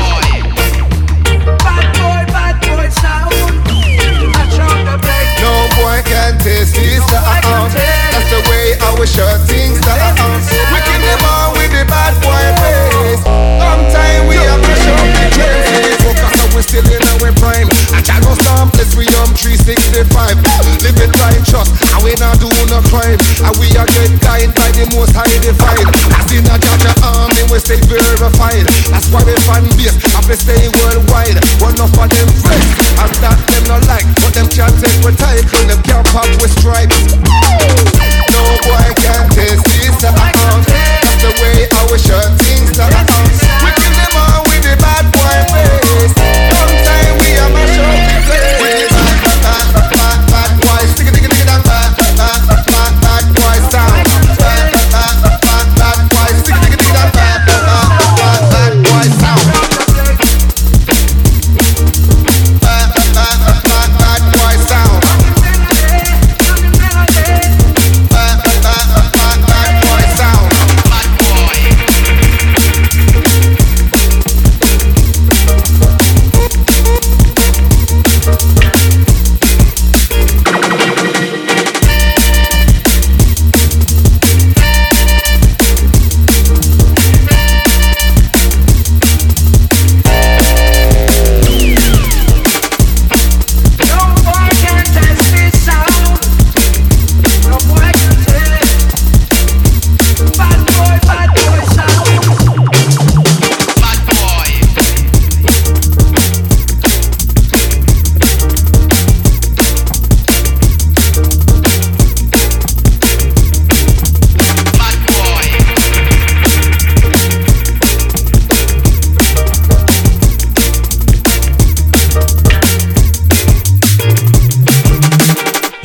Bad 1.61 1.87
boy, 2.01 2.23
bad 2.33 2.57
boy 2.65 2.89
sound. 2.89 3.35
I 3.69 4.45
chop 4.57 4.79
the 4.89 4.97
break. 5.05 5.29
No 5.45 5.53
boy 5.77 6.01
can 6.09 6.39
taste 6.41 6.75
this 6.81 7.05
sound. 7.13 7.77
That's 7.77 8.29
the 8.33 8.41
way 8.49 8.73
our 8.89 9.05
shirt 9.05 9.45
things 9.45 9.77
sound. 9.85 10.17
We 10.49 10.79
kill 10.89 11.03
them 11.05 11.21
all 11.29 11.53
with 11.61 11.73
the 11.77 11.85
bad 11.85 12.17
boy 12.25 12.45
face. 12.57 13.21
Sometime 13.61 14.27
we 14.29 14.37
have 14.41 14.63
to 14.65 14.75
show 14.81 14.97
the 14.97 15.25
place. 15.37 16.01
Focus 16.01 16.41
on 16.41 16.49
we 16.57 16.63
still 16.65 16.89
in 16.89 17.05
our 17.05 17.33
prime. 17.37 17.69
I 17.93 18.01
can't 18.01 18.25
go 18.25 18.33
someplace 18.49 18.97
we 18.97 19.05
um 19.21 19.37
365. 19.37 20.09
Living 20.81 21.13
righteous, 21.21 21.69
and 21.69 21.77
we 21.77 21.78
do 22.83 22.89
crime. 22.91 23.19
And 23.43 23.55
we 23.59 23.67
are 23.77 23.87
get 23.87 24.13
guided 24.21 24.55
by 24.55 24.71
the 24.73 24.87
most 24.95 25.15
high 25.15 25.31
divine. 25.43 25.89
As 26.15 26.31
in 26.31 26.47
a 26.47 26.57
Jaja 26.59 26.93
army, 27.03 27.43
we 27.51 27.59
stay 27.59 27.81
verified. 27.87 28.67
That's 28.91 29.09
why 29.11 29.23
we 29.27 29.35
fan 29.47 29.67
base, 29.75 29.97
have 30.15 30.27
to 30.27 30.37
stay 30.37 30.69
worldwide. 30.79 31.39
One 31.59 31.79
of 31.81 31.91
them 31.91 32.31
friends, 32.43 32.71
and 32.99 33.15
that 33.23 33.39
them 33.51 33.65
not 33.67 33.83
like. 33.87 34.07
But 34.23 34.35
them 34.35 34.49
can't 34.49 34.75
take 34.79 34.99
with 35.03 35.19
title, 35.19 35.65
them 35.67 35.83
can't 35.83 36.07
pop 36.15 36.29
with 36.39 36.53
stripes. 36.59 36.99
No 38.31 38.43
boy 38.67 38.89
can 39.03 39.25
taste 39.35 39.65
this 39.67 39.95
sound. 39.99 40.15
That's 40.15 41.19
the 41.23 41.31
way 41.43 41.67
our 41.83 41.99
shirt 41.99 42.31
things 42.43 42.77
sound. 42.77 42.95
Uh-uh. 42.95 43.18
We 43.18 43.18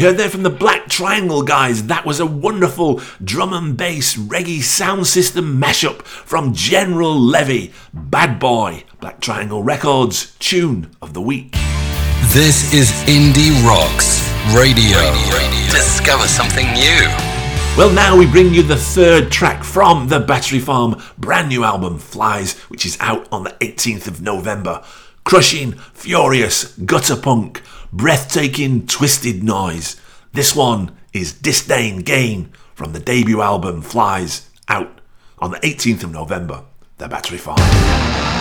heard 0.04 0.18
there 0.18 0.30
from 0.30 0.44
the 0.44 0.50
Black 0.50 0.90
Triangle 0.90 1.44
guys. 1.44 1.88
That 1.88 2.06
was 2.06 2.20
a 2.20 2.26
wonderful 2.26 3.02
drum 3.24 3.54
and 3.54 3.78
bass 3.78 4.18
reggae 4.18 4.62
sound 4.62 5.08
system 5.08 5.62
mashup 5.62 6.02
from 6.02 6.54
General 6.54 7.18
Levy. 7.18 7.72
Bad 7.94 8.38
Boy, 8.38 8.84
Black 9.00 9.22
Triangle 9.22 9.64
Records, 9.64 10.36
tune 10.40 10.92
of 11.02 11.14
the 11.14 11.22
week. 11.22 11.54
This 12.34 12.74
is 12.74 12.92
Indie 13.08 13.56
Rocks 13.66 14.30
Radio. 14.54 15.00
Discover 15.72 16.28
something 16.28 16.66
new. 16.74 17.08
Well, 17.78 17.94
now 17.94 18.18
we 18.18 18.28
bring 18.28 18.54
you 18.54 18.62
the 18.62 18.76
third 18.76 19.32
track 19.32 19.64
from 19.64 20.10
the 20.10 20.20
Battery 20.20 20.60
Farm 20.60 21.02
brand 21.18 21.48
new 21.48 21.64
album, 21.64 21.98
Flies, 21.98 22.60
which 22.64 22.86
is 22.86 22.98
out 23.00 23.26
on 23.32 23.46
the 23.46 23.56
18th 23.62 24.08
of 24.08 24.22
November. 24.22 24.84
Crushing, 25.24 25.72
furious, 25.94 26.76
gutter 26.80 27.16
punk, 27.16 27.62
breathtaking, 27.94 28.88
twisted 28.88 29.44
noise. 29.44 30.02
This 30.34 30.56
one 30.56 30.98
is 31.14 31.32
Disdain 31.32 32.00
Gain 32.00 32.52
from 32.74 32.92
the 32.92 33.00
debut 33.00 33.42
album 33.42 33.82
Flies 33.84 34.50
Out 34.68 35.00
on 35.38 35.52
the 35.52 35.60
18th 35.60 36.04
of 36.04 36.12
November. 36.12 36.64
The 36.98 37.08
Battery 37.08 37.38
Farm. 37.38 37.58
Oh. 37.60 38.34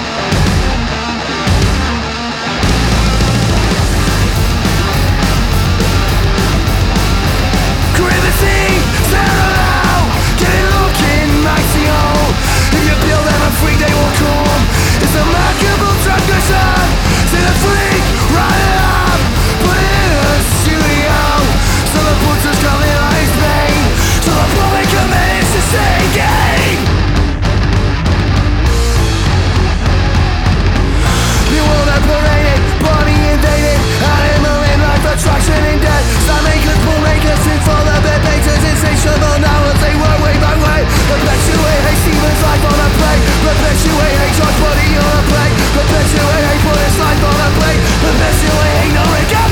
freak 13.61 13.79
they 13.79 13.95
will 13.95 14.15
come 14.17 14.63
It's 15.03 15.15
a 15.15 15.25
markable 15.25 15.95
drug 16.03 16.82
play 40.83 41.19
Perpetuate 41.19 41.81
hate 41.87 42.01
Steven's 42.03 42.43
life 42.43 42.65
on 42.65 42.79
a 42.79 42.89
plate. 42.99 43.23
Perpetuate 43.47 44.17
hate 44.19 44.35
George 44.35 44.59
Buddy 44.63 44.89
on 44.99 45.13
a 45.19 45.23
plate. 45.31 45.55
Perpetuate 45.75 46.45
hate 46.49 46.63
put 46.63 46.79
his 46.79 46.99
life 46.99 47.23
on 47.23 47.39
a 47.39 47.51
plate. 47.59 47.81
Perpetuate 48.03 48.75
ignorant 48.87 49.52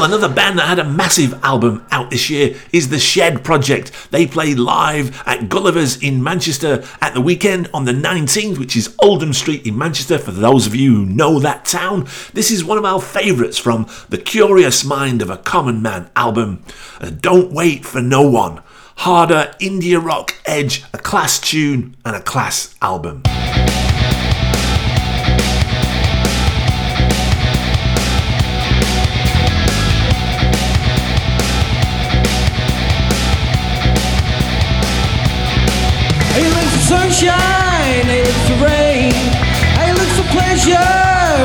Well, 0.00 0.08
another 0.14 0.34
band 0.34 0.58
that 0.58 0.66
had 0.66 0.78
a 0.78 0.84
massive 0.84 1.34
album 1.44 1.84
out 1.90 2.08
this 2.08 2.30
year 2.30 2.56
is 2.72 2.88
the 2.88 2.98
Shed 2.98 3.44
Project. 3.44 3.92
They 4.10 4.26
played 4.26 4.58
live 4.58 5.22
at 5.26 5.50
Gulliver's 5.50 6.02
in 6.02 6.22
Manchester 6.22 6.82
at 7.02 7.12
the 7.12 7.20
weekend 7.20 7.68
on 7.74 7.84
the 7.84 7.92
19th, 7.92 8.56
which 8.56 8.76
is 8.76 8.96
Oldham 9.02 9.34
Street 9.34 9.66
in 9.66 9.76
Manchester, 9.76 10.16
for 10.16 10.30
those 10.30 10.66
of 10.66 10.74
you 10.74 10.94
who 10.94 11.04
know 11.04 11.38
that 11.40 11.66
town. 11.66 12.08
This 12.32 12.50
is 12.50 12.64
one 12.64 12.78
of 12.78 12.86
our 12.86 12.98
favourites 12.98 13.58
from 13.58 13.86
the 14.08 14.16
Curious 14.16 14.86
Mind 14.86 15.20
of 15.20 15.28
a 15.28 15.36
Common 15.36 15.82
Man 15.82 16.08
album. 16.16 16.64
Uh, 16.98 17.10
Don't 17.10 17.52
Wait 17.52 17.84
for 17.84 18.00
No 18.00 18.22
One. 18.22 18.62
Harder 18.96 19.52
India 19.60 20.00
rock 20.00 20.34
edge, 20.46 20.82
a 20.94 20.98
class 20.98 21.38
tune, 21.38 21.94
and 22.06 22.16
a 22.16 22.22
class 22.22 22.74
album. 22.80 23.22
Sunshine, 36.90 38.02
hey, 38.10 38.26
look 38.26 38.42
for 38.50 38.58
rain. 38.66 39.14
I 39.78 39.94
look 39.94 40.10
for 40.18 40.26
pleasure, 40.34 40.74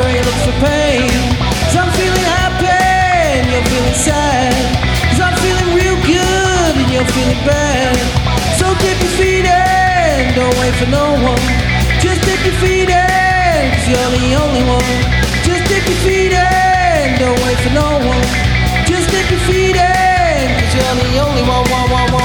hey, 0.09 0.17
look 0.25 0.39
for 0.41 0.57
pain. 0.57 1.05
Cause 1.69 1.77
I'm 1.77 1.91
feeling 1.93 2.25
happy 2.33 2.65
and 2.65 3.45
you're 3.53 3.67
feeling 3.69 3.93
sad. 3.93 4.57
Cause 5.13 5.21
I'm 5.21 5.37
feeling 5.45 5.69
real 5.77 5.97
good 6.01 6.73
and 6.81 6.89
you're 6.89 7.05
feeling 7.13 7.41
bad. 7.45 7.93
So 8.57 8.73
dip 8.81 8.97
your 9.05 9.13
feet 9.21 9.45
in, 9.45 10.33
don't 10.33 10.55
wait 10.57 10.73
for 10.81 10.89
no 10.89 11.13
one. 11.13 11.45
Just 12.01 12.25
dip 12.25 12.41
your 12.41 12.57
feet 12.57 12.89
in, 12.89 13.61
cause 13.69 13.85
you're 13.85 14.11
the 14.17 14.33
only 14.41 14.65
one. 14.65 14.89
Just 15.45 15.61
dip 15.69 15.85
your 15.85 16.01
feet 16.01 16.33
in, 16.33 17.21
don't 17.21 17.37
wait 17.45 17.59
for 17.61 17.73
no 17.77 18.01
one. 18.01 18.25
Just 18.89 19.13
dip 19.13 19.29
your 19.29 19.43
feet 19.45 19.77
in, 19.77 20.41
cause 20.57 20.73
you're 20.73 20.97
the 21.05 21.21
only 21.21 21.45
one, 21.45 21.69
one, 21.69 21.89
one, 21.93 22.09
one. 22.17 22.24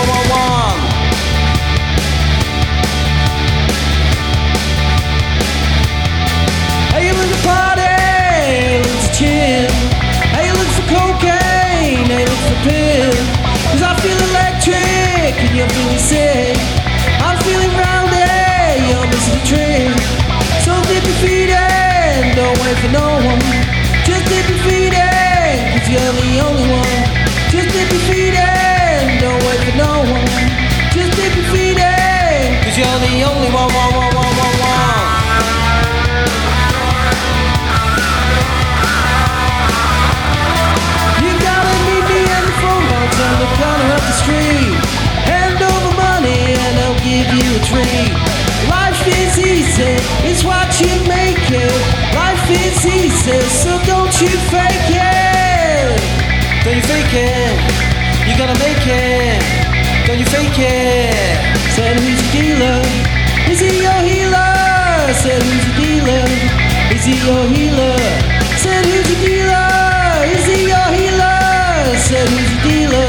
You're 32.80 33.00
the 33.04 33.22
only 33.28 33.50
one, 33.52 33.68
one, 33.68 33.92
one, 33.92 34.12
one, 34.16 34.34
one, 34.40 34.56
one. 34.64 35.04
You 41.20 41.32
gotta 41.44 41.74
meet 41.84 42.04
me 42.08 42.20
at 42.24 42.42
the 42.48 42.54
phone 42.56 42.84
box 42.88 43.10
on 43.20 43.36
the 43.44 43.50
corner 43.60 43.88
of 43.92 44.02
the 44.08 44.16
street. 44.24 44.72
Hand 45.28 45.60
over 45.60 45.92
money 45.92 46.56
and 46.56 46.74
I'll 46.80 47.00
give 47.04 47.28
you 47.36 47.48
a 47.52 47.62
treat. 47.68 48.16
Life 48.72 49.04
is 49.04 49.36
easy, 49.36 50.00
it's 50.24 50.42
what 50.42 50.72
you 50.80 50.92
make 51.04 51.52
it. 51.52 51.76
Life 52.16 52.48
is 52.48 52.80
easy, 52.86 53.40
so 53.60 53.76
don't 53.84 54.14
you 54.24 54.32
fake 54.48 54.88
it. 54.88 56.00
Don't 56.64 56.76
you 56.80 56.86
fake 56.88 57.12
it, 57.12 57.56
you 58.24 58.32
gotta 58.40 58.56
make 58.56 58.86
it. 58.88 59.36
Don't 60.06 60.18
you 60.18 60.24
fake 60.24 60.56
it. 60.56 61.59
Said 61.80 61.98
who's 61.98 62.34
your 62.34 62.42
dealer? 62.42 62.82
Is 63.50 63.60
he 63.60 63.80
your 63.80 64.00
healer? 64.04 65.14
Said 65.14 65.42
who's 65.42 65.64
your 65.64 65.76
dealer? 65.80 66.26
Is 66.92 67.06
he 67.06 67.14
your 67.24 67.48
healer? 67.48 67.96
Said 68.60 68.84
who's 68.84 69.08
your 69.08 69.20
dealer? 69.24 69.66
Is 70.28 70.44
he 70.44 70.68
your 70.68 70.88
healer? 70.92 71.96
Said 71.96 72.28
who's 72.28 72.52
your 72.52 72.62
dealer? 72.68 73.08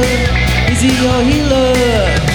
Is 0.71 0.79
he 0.79 0.91
your 1.03 1.21
healer? 1.21 2.30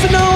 personal 0.00 0.29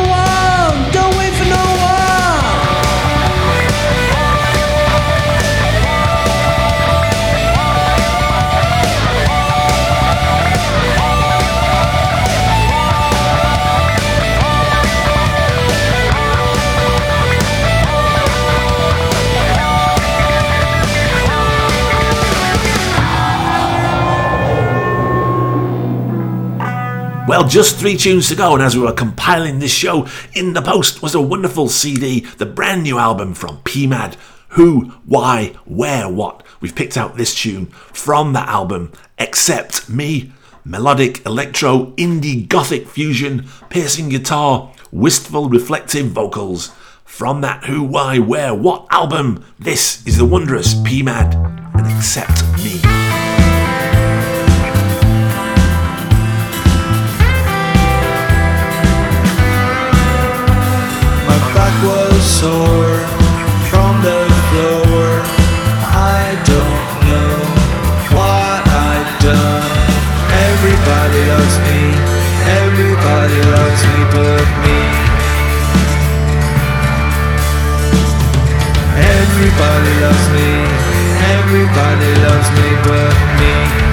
Well, 27.27 27.49
just 27.49 27.77
three 27.77 27.97
tunes 27.97 28.29
to 28.29 28.35
go, 28.35 28.53
and 28.53 28.63
as 28.63 28.77
we 28.77 28.83
were 28.83 28.93
compiling 28.93 29.59
this 29.59 29.73
show, 29.73 30.07
in 30.35 30.53
the 30.53 30.61
post 30.61 31.01
was 31.01 31.15
a 31.15 31.21
wonderful 31.23 31.71
CD, 31.71 32.21
the 32.21 32.45
brand 32.45 32.83
new 32.83 32.99
album 32.99 33.33
from 33.33 33.63
PMAD, 33.63 34.17
Who, 34.49 34.93
Why, 35.07 35.55
Where, 35.65 36.07
What, 36.07 36.43
we've 36.61 36.75
picked 36.75 36.99
out 36.99 37.17
this 37.17 37.35
tune 37.35 37.67
from 37.95 38.35
that 38.35 38.49
album, 38.49 38.93
Accept 39.19 39.89
Me. 39.89 40.33
Melodic, 40.67 41.25
electro, 41.25 41.93
indie, 41.93 42.47
gothic 42.47 42.89
fusion, 42.89 43.47
piercing 43.71 44.11
guitar, 44.11 44.73
wistful, 44.93 45.49
reflective 45.49 46.07
vocals. 46.07 46.73
From 47.07 47.41
that 47.41 47.65
Who, 47.65 47.85
Why, 47.85 48.19
Where, 48.19 48.55
What 48.55 48.87
album, 48.91 49.45
this 49.59 50.07
is 50.07 50.19
the 50.19 50.27
wondrous 50.27 50.75
PMAD 50.75 51.35
and 51.75 51.87
Accept 51.87 52.43
Me. 52.63 53.04
Back 61.55 61.75
was 61.87 62.23
sore 62.41 62.99
from 63.71 63.93
the 64.03 64.21
floor. 64.51 65.07
I 65.95 66.35
don't 66.51 66.87
know 67.07 67.35
what 68.17 68.63
I'd 68.91 69.09
done. 69.23 69.71
Everybody 70.51 71.21
loves 71.33 71.57
me, 71.67 71.83
everybody 72.63 73.41
loves 73.55 73.83
me 73.91 74.01
but 74.15 74.47
me. 74.65 74.81
Everybody 79.19 79.93
loves 80.05 80.27
me, 80.35 80.51
everybody 81.39 82.11
loves 82.27 82.49
me 82.59 82.69
but 82.87 83.15
me. 83.39 83.84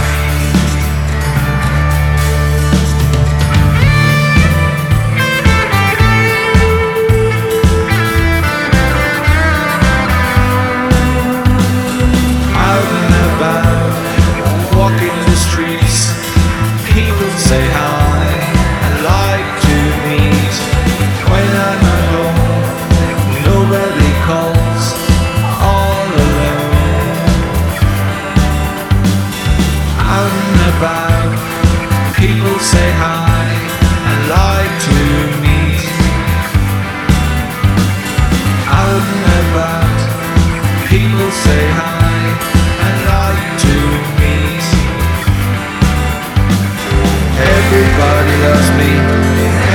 Me, 48.80 48.92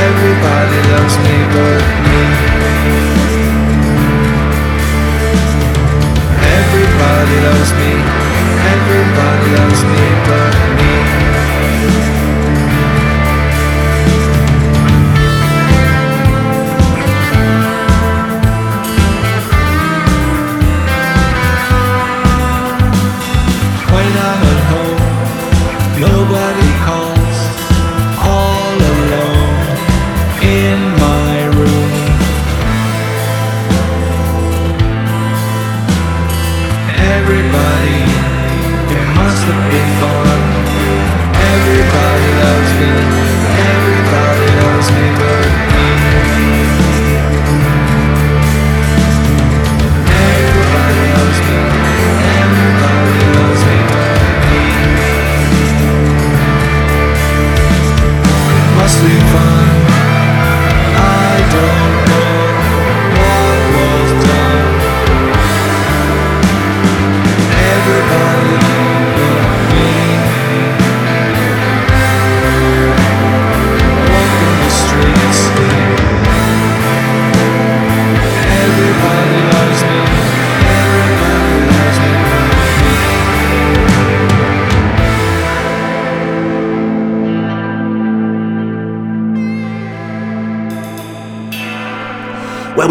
everybody 0.07 0.81
loves 0.93 1.17
me 1.25 1.37
but 1.53 1.85
me. 2.07 2.23
Everybody 6.59 7.37
loves 7.49 7.73
me, 7.81 7.93
everybody 8.75 9.49
loves 9.59 9.83
me 9.93 10.05
but 10.27 10.55
me. 10.79 11.06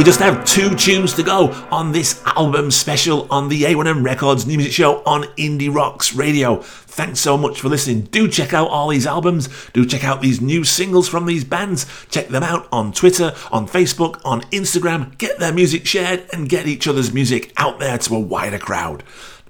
Just 0.06 0.20
have 0.20 0.46
two 0.46 0.76
tunes 0.76 1.16
to 1.16 1.24
go 1.24 1.48
on 1.72 1.92
this 1.92 2.22
album 2.28 2.70
special 2.70 3.26
on 3.32 3.50
the 3.50 3.64
A1M 3.64 4.06
Records 4.06 4.46
New 4.46 4.56
Music 4.56 4.72
Show 4.72 5.02
on 5.04 5.24
Indie 5.36 5.74
Rocks 5.74 6.14
Radio. 6.14 6.58
Thanks 6.62 7.20
so 7.20 7.36
much 7.40 7.60
for 7.60 7.70
listening. 7.70 8.02
Do 8.02 8.28
check 8.28 8.54
out 8.54 8.70
all 8.70 8.90
these 8.90 9.08
albums. 9.08 9.50
Do 9.74 9.84
check 9.84 10.04
out 10.04 10.22
these 10.22 10.42
new 10.42 10.64
singles 10.64 11.10
from 11.10 11.26
these 11.26 11.44
bands. 11.44 11.88
Check 12.12 12.28
them 12.28 12.44
out 12.44 12.68
on 12.72 12.94
Twitter, 12.94 13.34
on 13.52 13.68
Facebook, 13.68 14.22
on 14.24 14.42
Instagram. 14.52 15.18
Get 15.18 15.40
their 15.40 15.52
music 15.52 15.88
shared 15.88 16.28
and 16.32 16.48
get 16.48 16.68
each 16.68 16.88
other's 16.88 17.12
music 17.12 17.52
out 17.58 17.80
there 17.80 17.98
to 17.98 18.16
a 18.16 18.20
wider 18.20 18.60
crowd. 18.60 19.04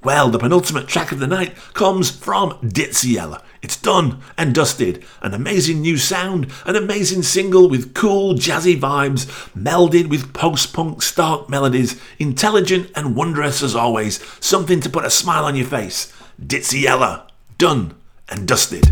Well, 0.06 0.30
the 0.30 0.40
penultimate 0.40 0.88
track 0.88 1.12
of 1.12 1.20
the 1.20 1.28
night 1.28 1.58
comes 1.74 2.10
from 2.10 2.52
Ditsea 2.62 3.14
Yella. 3.16 3.44
It's 3.66 3.78
done 3.78 4.22
and 4.38 4.54
dusted. 4.54 5.04
An 5.24 5.34
amazing 5.34 5.82
new 5.82 5.98
sound, 5.98 6.52
an 6.68 6.76
amazing 6.76 7.24
single 7.24 7.68
with 7.68 7.96
cool 7.96 8.36
jazzy 8.36 8.80
vibes, 8.80 9.26
melded 9.56 10.08
with 10.08 10.34
post 10.34 10.72
punk 10.72 11.02
stark 11.02 11.50
melodies, 11.50 12.00
intelligent 12.20 12.92
and 12.96 13.16
wondrous 13.16 13.64
as 13.64 13.76
always. 13.76 14.24
Something 14.40 14.82
to 14.82 14.90
put 14.92 15.04
a 15.04 15.10
smile 15.10 15.46
on 15.46 15.56
your 15.56 15.66
face. 15.66 16.14
Ditsea 16.40 16.84
Yella, 16.84 17.28
done 17.58 17.96
and 18.30 18.48
dusted. 18.48 18.86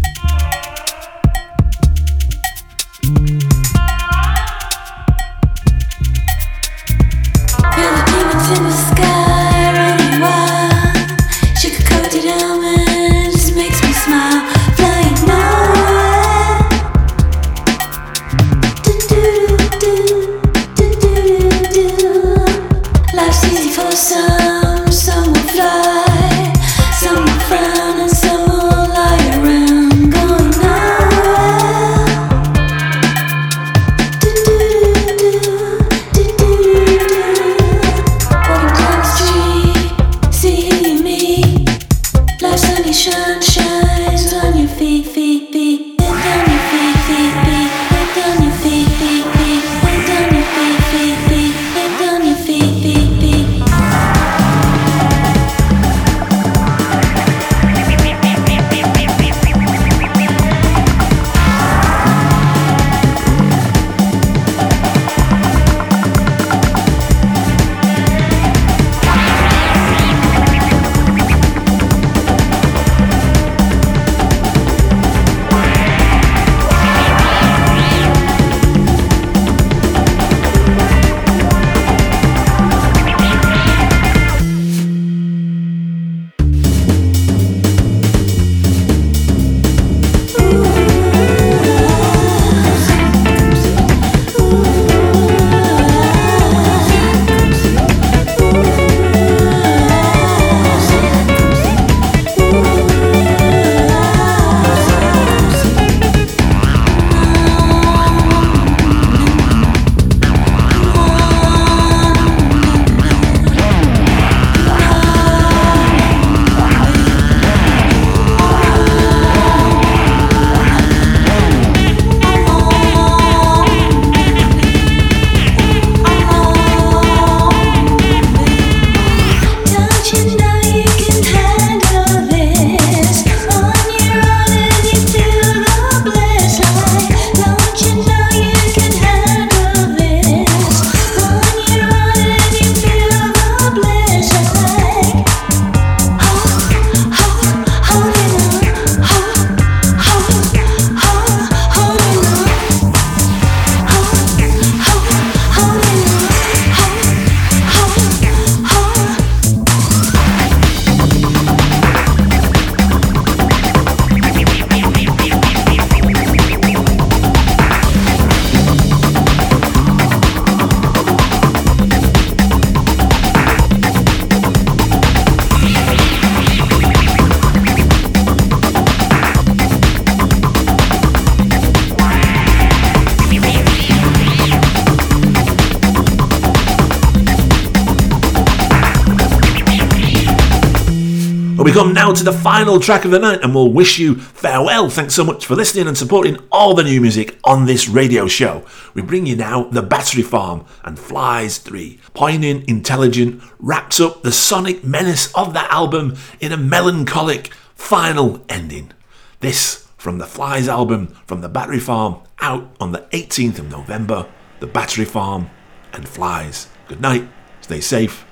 And 191.64 191.72
we 191.74 191.80
come 191.80 191.94
now 191.94 192.12
to 192.12 192.26
the 192.26 192.34
final 192.34 192.78
track 192.78 193.06
of 193.06 193.12
the 193.12 193.20
night, 193.20 193.40
and 193.42 193.56
we'll 193.56 193.72
wish 193.72 193.98
you 193.98 194.16
farewell. 194.16 194.90
Thanks 194.90 195.16
so 195.16 195.24
much 195.24 195.46
for 195.46 195.56
listening 195.56 195.88
and 195.88 195.98
supporting 195.98 196.38
all 196.52 196.76
the 196.76 196.84
new 196.84 197.00
music 197.00 197.40
on 197.46 197.66
this 197.66 197.88
radio 197.88 198.28
show. 198.28 198.66
We 198.94 199.02
bring 199.02 199.26
you 199.26 199.38
now 199.38 199.64
The 199.64 199.82
Battery 199.82 200.24
Farm 200.24 200.66
and 200.84 201.00
Flies 201.00 201.60
3. 201.60 202.02
Poignant, 202.14 202.68
intelligent, 202.68 203.42
wraps 203.60 204.02
up 204.02 204.24
the 204.24 204.32
sonic 204.34 204.84
menace 204.84 205.34
of 205.36 205.54
that 205.54 205.72
album 205.72 206.18
in 206.42 206.52
a 206.52 206.58
melancholic 206.58 207.54
final 207.76 208.44
ending. 208.50 208.92
This 209.40 209.88
from 209.96 210.18
the 210.18 210.28
Flies 210.28 210.68
album 210.68 211.16
from 211.28 211.40
The 211.40 211.48
Battery 211.48 211.80
Farm, 211.80 212.20
out 212.42 212.76
on 212.82 212.92
the 212.92 213.08
18th 213.14 213.60
of 213.60 213.72
November. 213.72 214.28
The 214.60 214.68
Battery 214.68 215.06
Farm 215.06 215.50
and 215.94 216.10
Flies. 216.10 216.68
Good 216.90 217.00
night, 217.00 217.26
stay 217.62 217.80
safe, 217.80 218.26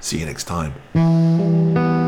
see 0.00 0.20
you 0.20 0.24
next 0.24 0.44
time. 0.44 2.07